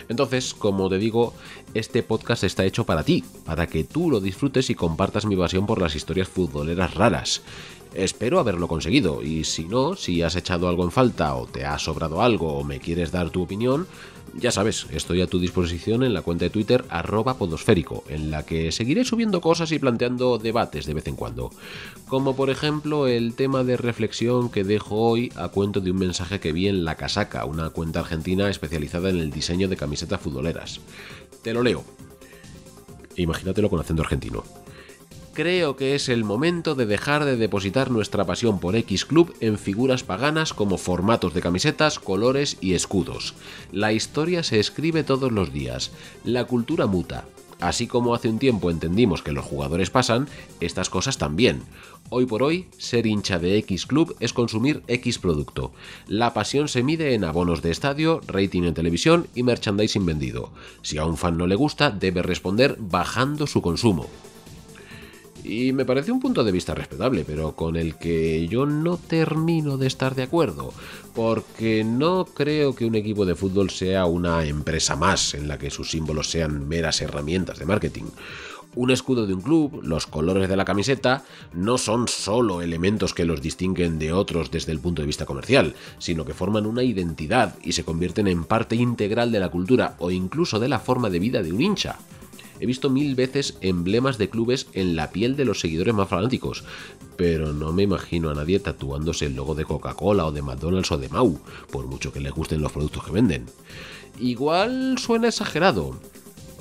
Entonces, 0.09 0.55
como 0.55 0.89
te 0.89 0.99
digo, 0.99 1.35
este 1.75 2.03
podcast 2.03 2.45
está 2.45 2.65
hecho 2.65 2.85
para 2.85 3.03
ti, 3.03 3.25
para 3.45 3.67
que 3.67 3.85
tú 3.85 4.11
lo 4.11 4.21
disfrutes 4.21 4.71
y 4.71 4.75
compartas 4.75 5.27
mi 5.27 5.37
pasión 5.37 5.67
por 5.67 5.81
las 5.81 5.95
historias 5.95 6.29
futboleras 6.29 6.95
raras. 6.95 7.43
Espero 7.95 8.39
haberlo 8.39 8.69
conseguido 8.69 9.23
y 9.23 9.45
si 9.45 9.65
no, 9.65 9.97
si 9.97 10.23
has 10.23 10.37
echado 10.37 10.69
algo 10.69 10.85
en 10.85 10.91
falta 10.91 11.35
o 11.35 11.47
te 11.47 11.65
ha 11.65 11.79
sobrado 11.79 12.21
algo 12.21 12.53
o 12.53 12.65
me 12.65 12.79
quieres 12.79 13.11
dar 13.11 13.31
tu 13.31 13.43
opinión, 13.43 13.87
ya 14.39 14.51
sabes, 14.51 14.87
estoy 14.91 15.23
a 15.23 15.27
tu 15.27 15.39
disposición 15.39 16.03
en 16.03 16.15
la 16.15 16.23
cuenta 16.23 16.45
de 16.45 16.51
Twitter 16.51 16.85
arroba 16.89 17.39
podosférico, 17.39 18.05
en 18.09 18.31
la 18.31 18.45
que 18.45 18.73
seguiré 18.73 19.05
subiendo 19.05 19.41
cosas 19.41 19.73
y 19.73 19.79
planteando 19.79 20.39
debates 20.39 20.87
de 20.87 20.95
vez 20.95 21.07
en 21.07 21.17
cuando. 21.17 21.51
Como 22.09 22.37
por 22.37 22.51
ejemplo 22.51 23.07
el 23.07 23.35
tema 23.35 23.65
de 23.65 23.77
reflexión 23.77 24.51
que 24.51 24.65
dejo 24.65 24.97
hoy 24.97 25.33
a 25.37 25.49
cuento 25.49 25.81
de 25.81 25.91
un 25.91 25.99
mensaje 25.99 26.41
que 26.41 26.53
vi 26.53 26.69
en 26.69 26.85
La 26.85 26.97
Casaca, 26.97 27.45
una 27.45 27.71
cuenta 27.71 28.01
argentina 28.01 28.49
especializada 28.49 29.11
en 29.11 29.19
el 29.19 29.31
diseño 29.31 29.69
de 29.69 29.77
camisetas 29.77 30.21
futboleras. 30.21 30.81
Te 31.43 31.53
lo 31.53 31.63
leo. 31.63 31.85
Imagínatelo 33.17 33.71
con 33.71 33.81
acento 33.81 34.03
argentino 34.03 34.45
creo 35.37 35.77
que 35.77 35.95
es 35.95 36.09
el 36.09 36.25
momento 36.25 36.75
de 36.75 36.87
dejar 36.87 37.27
de 37.27 37.37
depositar 37.37 37.91
nuestra 37.91 38.25
pasión 38.25 38.59
por 38.59 38.75
X 38.75 39.05
Club 39.05 39.35
en 39.41 39.59
figuras 39.59 40.03
paganas 40.03 40.55
como 40.55 40.79
formatos 40.79 41.35
de 41.35 41.43
camisetas, 41.43 41.99
colores 41.99 42.57
y 42.63 42.73
escudos. 42.73 43.35
La 43.71 43.93
historia 43.93 44.43
se 44.43 44.59
escribe 44.59 45.05
todos 45.05 45.31
los 45.31 45.53
días, 45.53 45.93
la 46.25 46.47
cultura 46.47 46.87
muta. 46.87 47.27
Así 47.61 47.87
como 47.87 48.15
hace 48.15 48.31
un 48.31 48.39
tiempo 48.39 48.71
entendimos 48.71 49.23
que 49.23 49.33
los 49.33 49.45
jugadores 49.45 49.91
pasan, 49.91 50.27
estas 50.61 50.89
cosas 50.89 51.19
también. 51.19 51.61
Hoy 52.09 52.25
por 52.25 52.43
hoy, 52.43 52.69
ser 52.79 53.07
hincha 53.07 53.39
de 53.39 53.59
X 53.59 53.85
Club 53.85 54.17
es 54.21 54.33
consumir 54.33 54.85
X 54.89 55.19
producto. 55.19 55.71
La 56.09 56.33
pasión 56.33 56.67
se 56.67 56.83
mide 56.83 57.13
en 57.13 57.25
abonos 57.25 57.61
de 57.61 57.73
estadio, 57.73 58.23
rating 58.27 58.63
en 58.63 58.73
televisión 58.73 59.27
y 59.35 59.43
merchandising 59.43 60.07
vendido. 60.07 60.51
Si 60.81 60.97
a 60.97 61.05
un 61.05 61.19
fan 61.19 61.37
no 61.37 61.47
le 61.47 61.57
gusta, 61.57 61.91
debe 61.91 62.23
responder 62.23 62.77
bajando 62.79 63.47
su 63.47 63.61
consumo. 63.61 64.09
Y 65.49 65.73
me 65.73 65.85
parece 65.85 66.11
un 66.11 66.19
punto 66.19 66.43
de 66.43 66.51
vista 66.51 66.75
respetable, 66.75 67.25
pero 67.25 67.55
con 67.55 67.77
el 67.77 67.95
que 67.95 68.49
yo 68.49 68.67
no 68.67 68.97
termino 68.97 69.79
de 69.79 69.87
estar 69.87 70.17
de 70.17 70.25
acuerdo, 70.25 70.73
porque 71.15 71.85
no 71.85 72.25
creo 72.25 72.75
que 72.75 72.85
un 72.85 72.97
equipo 72.97 73.25
de 73.25 73.37
fútbol 73.37 73.71
sea 73.71 74.07
una 74.07 74.45
empresa 74.45 74.97
más 74.97 75.35
en 75.35 75.47
la 75.47 75.57
que 75.57 75.71
sus 75.71 75.93
símbolos 75.93 76.29
sean 76.31 76.67
meras 76.67 77.01
herramientas 77.01 77.61
de 77.61 77.67
marketing. 77.67 78.07
Un 78.75 78.91
escudo 78.91 79.25
de 79.25 79.35
un 79.35 79.41
club, 79.41 79.83
los 79.85 80.09
colores 80.09 80.49
de 80.49 80.57
la 80.57 80.65
camiseta, 80.65 81.25
no 81.55 81.79
son 81.79 82.09
solo 82.09 82.61
elementos 82.61 83.15
que 83.15 83.25
los 83.25 83.41
distinguen 83.41 84.01
de 84.01 84.13
otros 84.13 84.51
desde 84.51 84.73
el 84.73 84.81
punto 84.81 85.01
de 85.01 85.07
vista 85.07 85.27
comercial, 85.27 85.77
sino 85.99 86.25
que 86.25 86.35
forman 86.35 86.67
una 86.67 86.83
identidad 86.83 87.55
y 87.63 87.73
se 87.73 87.85
convierten 87.85 88.27
en 88.27 88.43
parte 88.43 88.75
integral 88.75 89.31
de 89.31 89.41
la 89.41 89.49
cultura 89.49 89.95
o 90.01 90.11
incluso 90.11 90.59
de 90.59 90.69
la 90.69 90.81
forma 90.81 91.09
de 91.09 91.21
vida 91.21 91.43
de 91.43 91.53
un 91.53 91.61
hincha. 91.61 91.99
He 92.61 92.67
visto 92.67 92.91
mil 92.91 93.15
veces 93.15 93.59
emblemas 93.61 94.19
de 94.19 94.31
clubes 94.31 94.67
en 94.73 94.97
la 94.97 95.11
piel 95.11 95.37
de 95.37 95.45
los 95.45 95.61
seguidores 95.61 95.95
más 95.95 96.09
fanáticos, 96.09 96.65
pero 97.17 97.53
no 97.53 97.73
me 97.73 97.83
imagino 97.83 98.31
a 98.31 98.35
nadie 98.35 98.61
tatuándose 98.61 99.27
el 99.27 99.37
logo 99.37 99.55
de 99.55 99.65
Coca-Cola 99.65 100.27
o 100.27 100.33
de 100.33 100.43
McDonald's 100.43 100.93
o 100.93 100.99
de 100.99 101.09
Mau, 101.09 101.39
por 101.71 101.87
mucho 101.87 102.13
que 102.13 102.21
les 102.21 102.33
gusten 102.33 102.63
los 102.63 102.73
productos 102.73 103.05
que 103.05 103.13
venden. 103.13 103.47
Igual 104.19 104.97
suena 104.99 105.29
exagerado, 105.29 105.99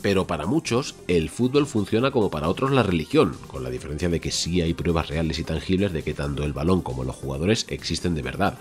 pero 0.02 0.28
para 0.28 0.46
muchos 0.46 0.96
el 1.08 1.30
fútbol 1.30 1.66
funciona 1.66 2.12
como 2.12 2.30
para 2.30 2.50
otros 2.50 2.72
la 2.72 2.84
religión, 2.84 3.36
con 3.48 3.64
la 3.64 3.70
diferencia 3.70 4.10
de 4.10 4.20
que 4.20 4.32
sí 4.32 4.62
hay 4.62 4.74
pruebas 4.74 5.08
reales 5.08 5.40
y 5.40 5.44
tangibles 5.44 5.94
de 5.94 6.04
que 6.04 6.14
tanto 6.14 6.44
el 6.44 6.54
balón 6.54 6.82
como 6.82 7.04
los 7.04 7.16
jugadores 7.16 7.66
existen 7.70 8.14
de 8.14 8.22
verdad. 8.22 8.60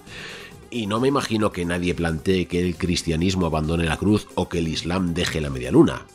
Y 0.70 0.86
no 0.86 1.00
me 1.00 1.08
imagino 1.08 1.52
que 1.52 1.64
nadie 1.64 1.94
plantee 1.94 2.46
que 2.46 2.60
el 2.60 2.76
cristianismo 2.76 3.46
abandone 3.46 3.84
la 3.84 3.96
cruz 3.96 4.26
o 4.34 4.48
que 4.48 4.58
el 4.58 4.68
islam 4.68 5.14
deje 5.14 5.40
la 5.40 5.50
media 5.50 5.70
luna. 5.70 6.06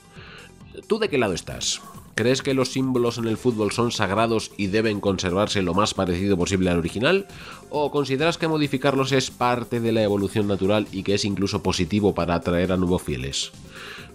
¿Tú 0.88 1.00
de 1.00 1.10
qué 1.10 1.18
lado 1.18 1.34
estás? 1.34 1.82
¿Crees 2.16 2.42
que 2.42 2.54
los 2.54 2.74
símbolos 2.74 3.18
en 3.18 3.28
el 3.28 3.38
fútbol 3.38 3.72
son 3.72 3.92
sagrados 3.92 4.52
y 4.58 4.68
deben 4.68 5.00
conservarse 5.00 5.62
lo 5.62 5.74
más 5.74 5.94
parecido 5.94 6.38
posible 6.38 6.70
al 6.70 6.80
original? 6.80 7.28
¿O 7.70 7.92
consideras 7.92 8.38
que 8.38 8.48
modificarlos 8.48 9.12
es 9.14 9.32
parte 9.32 9.80
de 9.80 9.94
la 9.94 10.04
evolución 10.04 10.48
natural 10.48 10.88
y 10.92 11.04
que 11.04 11.14
es 11.14 11.24
incluso 11.24 11.64
positivo 11.64 12.14
para 12.14 12.36
atraer 12.36 12.74
a 12.74 12.78
nuevos 12.78 13.04
fieles? 13.04 13.52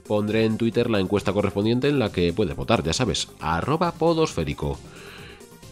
Pondré 0.06 0.44
en 0.44 0.58
Twitter 0.58 0.90
la 0.90 1.00
encuesta 1.00 1.32
correspondiente 1.32 1.88
en 1.88 1.98
la 1.98 2.12
que 2.12 2.32
puedes 2.34 2.54
votar, 2.54 2.82
ya 2.82 2.92
sabes, 2.92 3.28
arroba 3.40 3.92
podosférico. 3.92 4.78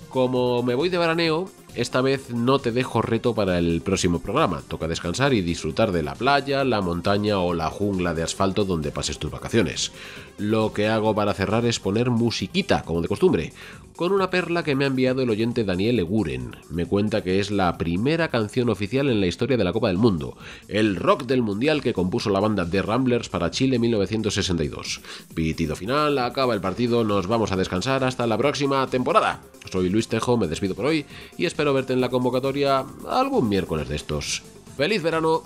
Como 0.09 0.63
me 0.63 0.75
voy 0.75 0.89
de 0.89 0.99
veraneo, 0.99 1.51
esta 1.75 2.01
vez 2.01 2.31
no 2.31 2.59
te 2.59 2.73
dejo 2.73 3.03
reto 3.03 3.35
para 3.35 3.59
el 3.59 3.81
próximo 3.81 4.21
programa. 4.21 4.63
Toca 4.69 4.89
descansar 4.89 5.33
y 5.33 5.41
disfrutar 5.41 5.93
de 5.93 6.03
la 6.03 6.15
playa, 6.15 6.65
la 6.65 6.81
montaña 6.81 7.39
o 7.39 7.55
la 7.55 7.71
jungla 7.71 8.15
de 8.15 8.23
asfalto 8.23 8.65
donde 8.65 8.91
pases 8.91 9.19
tus 9.19 9.31
vacaciones. 9.31 9.93
Lo 10.39 10.73
que 10.73 10.89
hago 10.89 11.15
para 11.15 11.35
cerrar 11.35 11.65
es 11.65 11.79
poner 11.79 12.11
musiquita, 12.11 12.83
como 12.83 13.03
de 13.03 13.09
costumbre, 13.09 13.53
con 13.97 14.13
una 14.13 14.31
perla 14.31 14.63
que 14.63 14.75
me 14.75 14.85
ha 14.85 14.89
enviado 14.89 15.23
el 15.23 15.31
oyente 15.31 15.65
Daniel 15.65 15.99
Eguren. 15.99 16.57
Me 16.71 16.87
cuenta 16.87 17.23
que 17.23 17.41
es 17.41 17.51
la 17.51 17.77
primera 17.79 18.29
canción 18.29 18.69
oficial 18.71 19.09
en 19.09 19.21
la 19.21 19.27
historia 19.27 19.57
de 19.57 19.65
la 19.65 19.73
Copa 19.73 19.89
del 19.89 19.99
Mundo, 19.99 20.37
el 20.69 20.97
rock 20.97 21.25
del 21.25 21.43
Mundial 21.43 21.83
que 21.83 21.93
compuso 21.93 22.31
la 22.31 22.41
banda 22.41 22.69
The 22.69 22.83
Ramblers 22.83 23.29
para 23.29 23.51
Chile 23.51 23.79
1962. 23.79 25.01
Pitido 25.35 25.77
final, 25.77 26.19
acaba 26.19 26.55
el 26.55 26.61
partido, 26.61 27.05
nos 27.05 27.27
vamos 27.27 27.53
a 27.53 27.57
descansar 27.57 28.05
hasta 28.05 28.27
la 28.27 28.39
próxima 28.39 28.87
temporada. 28.87 29.41
Soy 29.71 29.89
Luis 29.89 30.09
Tejo, 30.09 30.37
me 30.37 30.49
despido 30.49 30.75
por 30.75 30.87
hoy 30.87 31.05
y 31.37 31.47
espero 31.47 31.75
verte 31.75 31.93
en 31.93 32.01
la 32.01 32.09
convocatoria 32.09 32.85
algún 33.09 33.49
miércoles 33.49 33.89
de 33.89 33.97
estos. 33.97 34.43
¡Feliz 34.77 35.03
verano! 35.03 35.45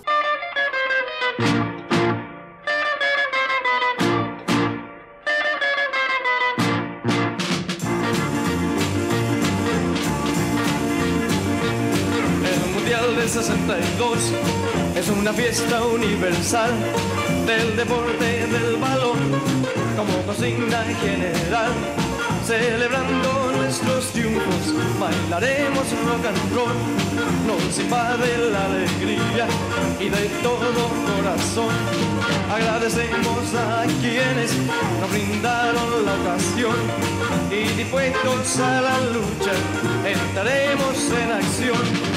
Del 13.27 13.43
62 13.43 14.31
es 14.95 15.09
una 15.09 15.33
fiesta 15.33 15.83
universal 15.83 16.71
del 17.45 17.75
deporte 17.75 18.47
del 18.47 18.77
balón 18.77 19.17
como 19.97 20.21
consigna 20.25 20.83
general. 21.01 21.71
Celebrando 22.45 23.51
nuestros 23.57 24.11
triunfos, 24.11 24.73
bailaremos 24.97 25.87
rock 26.05 26.25
and 26.25 26.55
roll. 26.55 26.71
Nos 27.45 27.77
invade 27.79 28.37
la 28.49 28.65
alegría 28.65 29.47
y 29.99 30.07
de 30.07 30.29
todo 30.41 30.89
corazón 31.17 31.75
agradecemos 32.49 33.53
a 33.55 33.83
quienes 33.99 34.55
nos 35.01 35.11
brindaron 35.11 36.05
la 36.05 36.13
ocasión 36.13 36.75
y 37.51 37.75
dispuestos 37.75 38.59
a 38.59 38.81
la 38.81 38.99
lucha 39.11 39.51
entraremos 40.05 41.11
en 41.11 41.31
acción. 41.31 42.16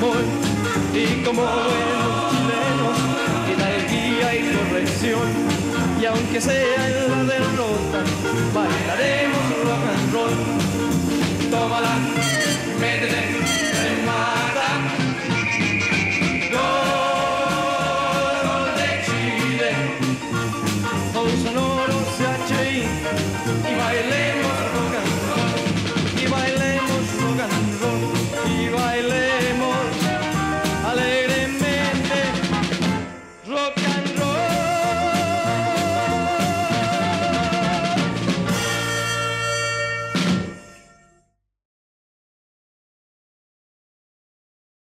y 0.00 1.24
como 1.24 1.42
buenos 1.42 2.30
chilenos 2.30 2.98
hidalguía 3.50 4.34
y 4.34 4.56
corrección. 4.56 5.28
Y 6.00 6.04
aunque 6.04 6.40
sea 6.40 6.86
en 6.86 7.10
la 7.10 7.24
derrota, 7.24 8.04
bailaremos 8.54 9.44
rock 9.64 9.84
and 9.94 10.12
roll. 10.12 11.50
Tómala, 11.50 11.98
métete, 12.80 13.57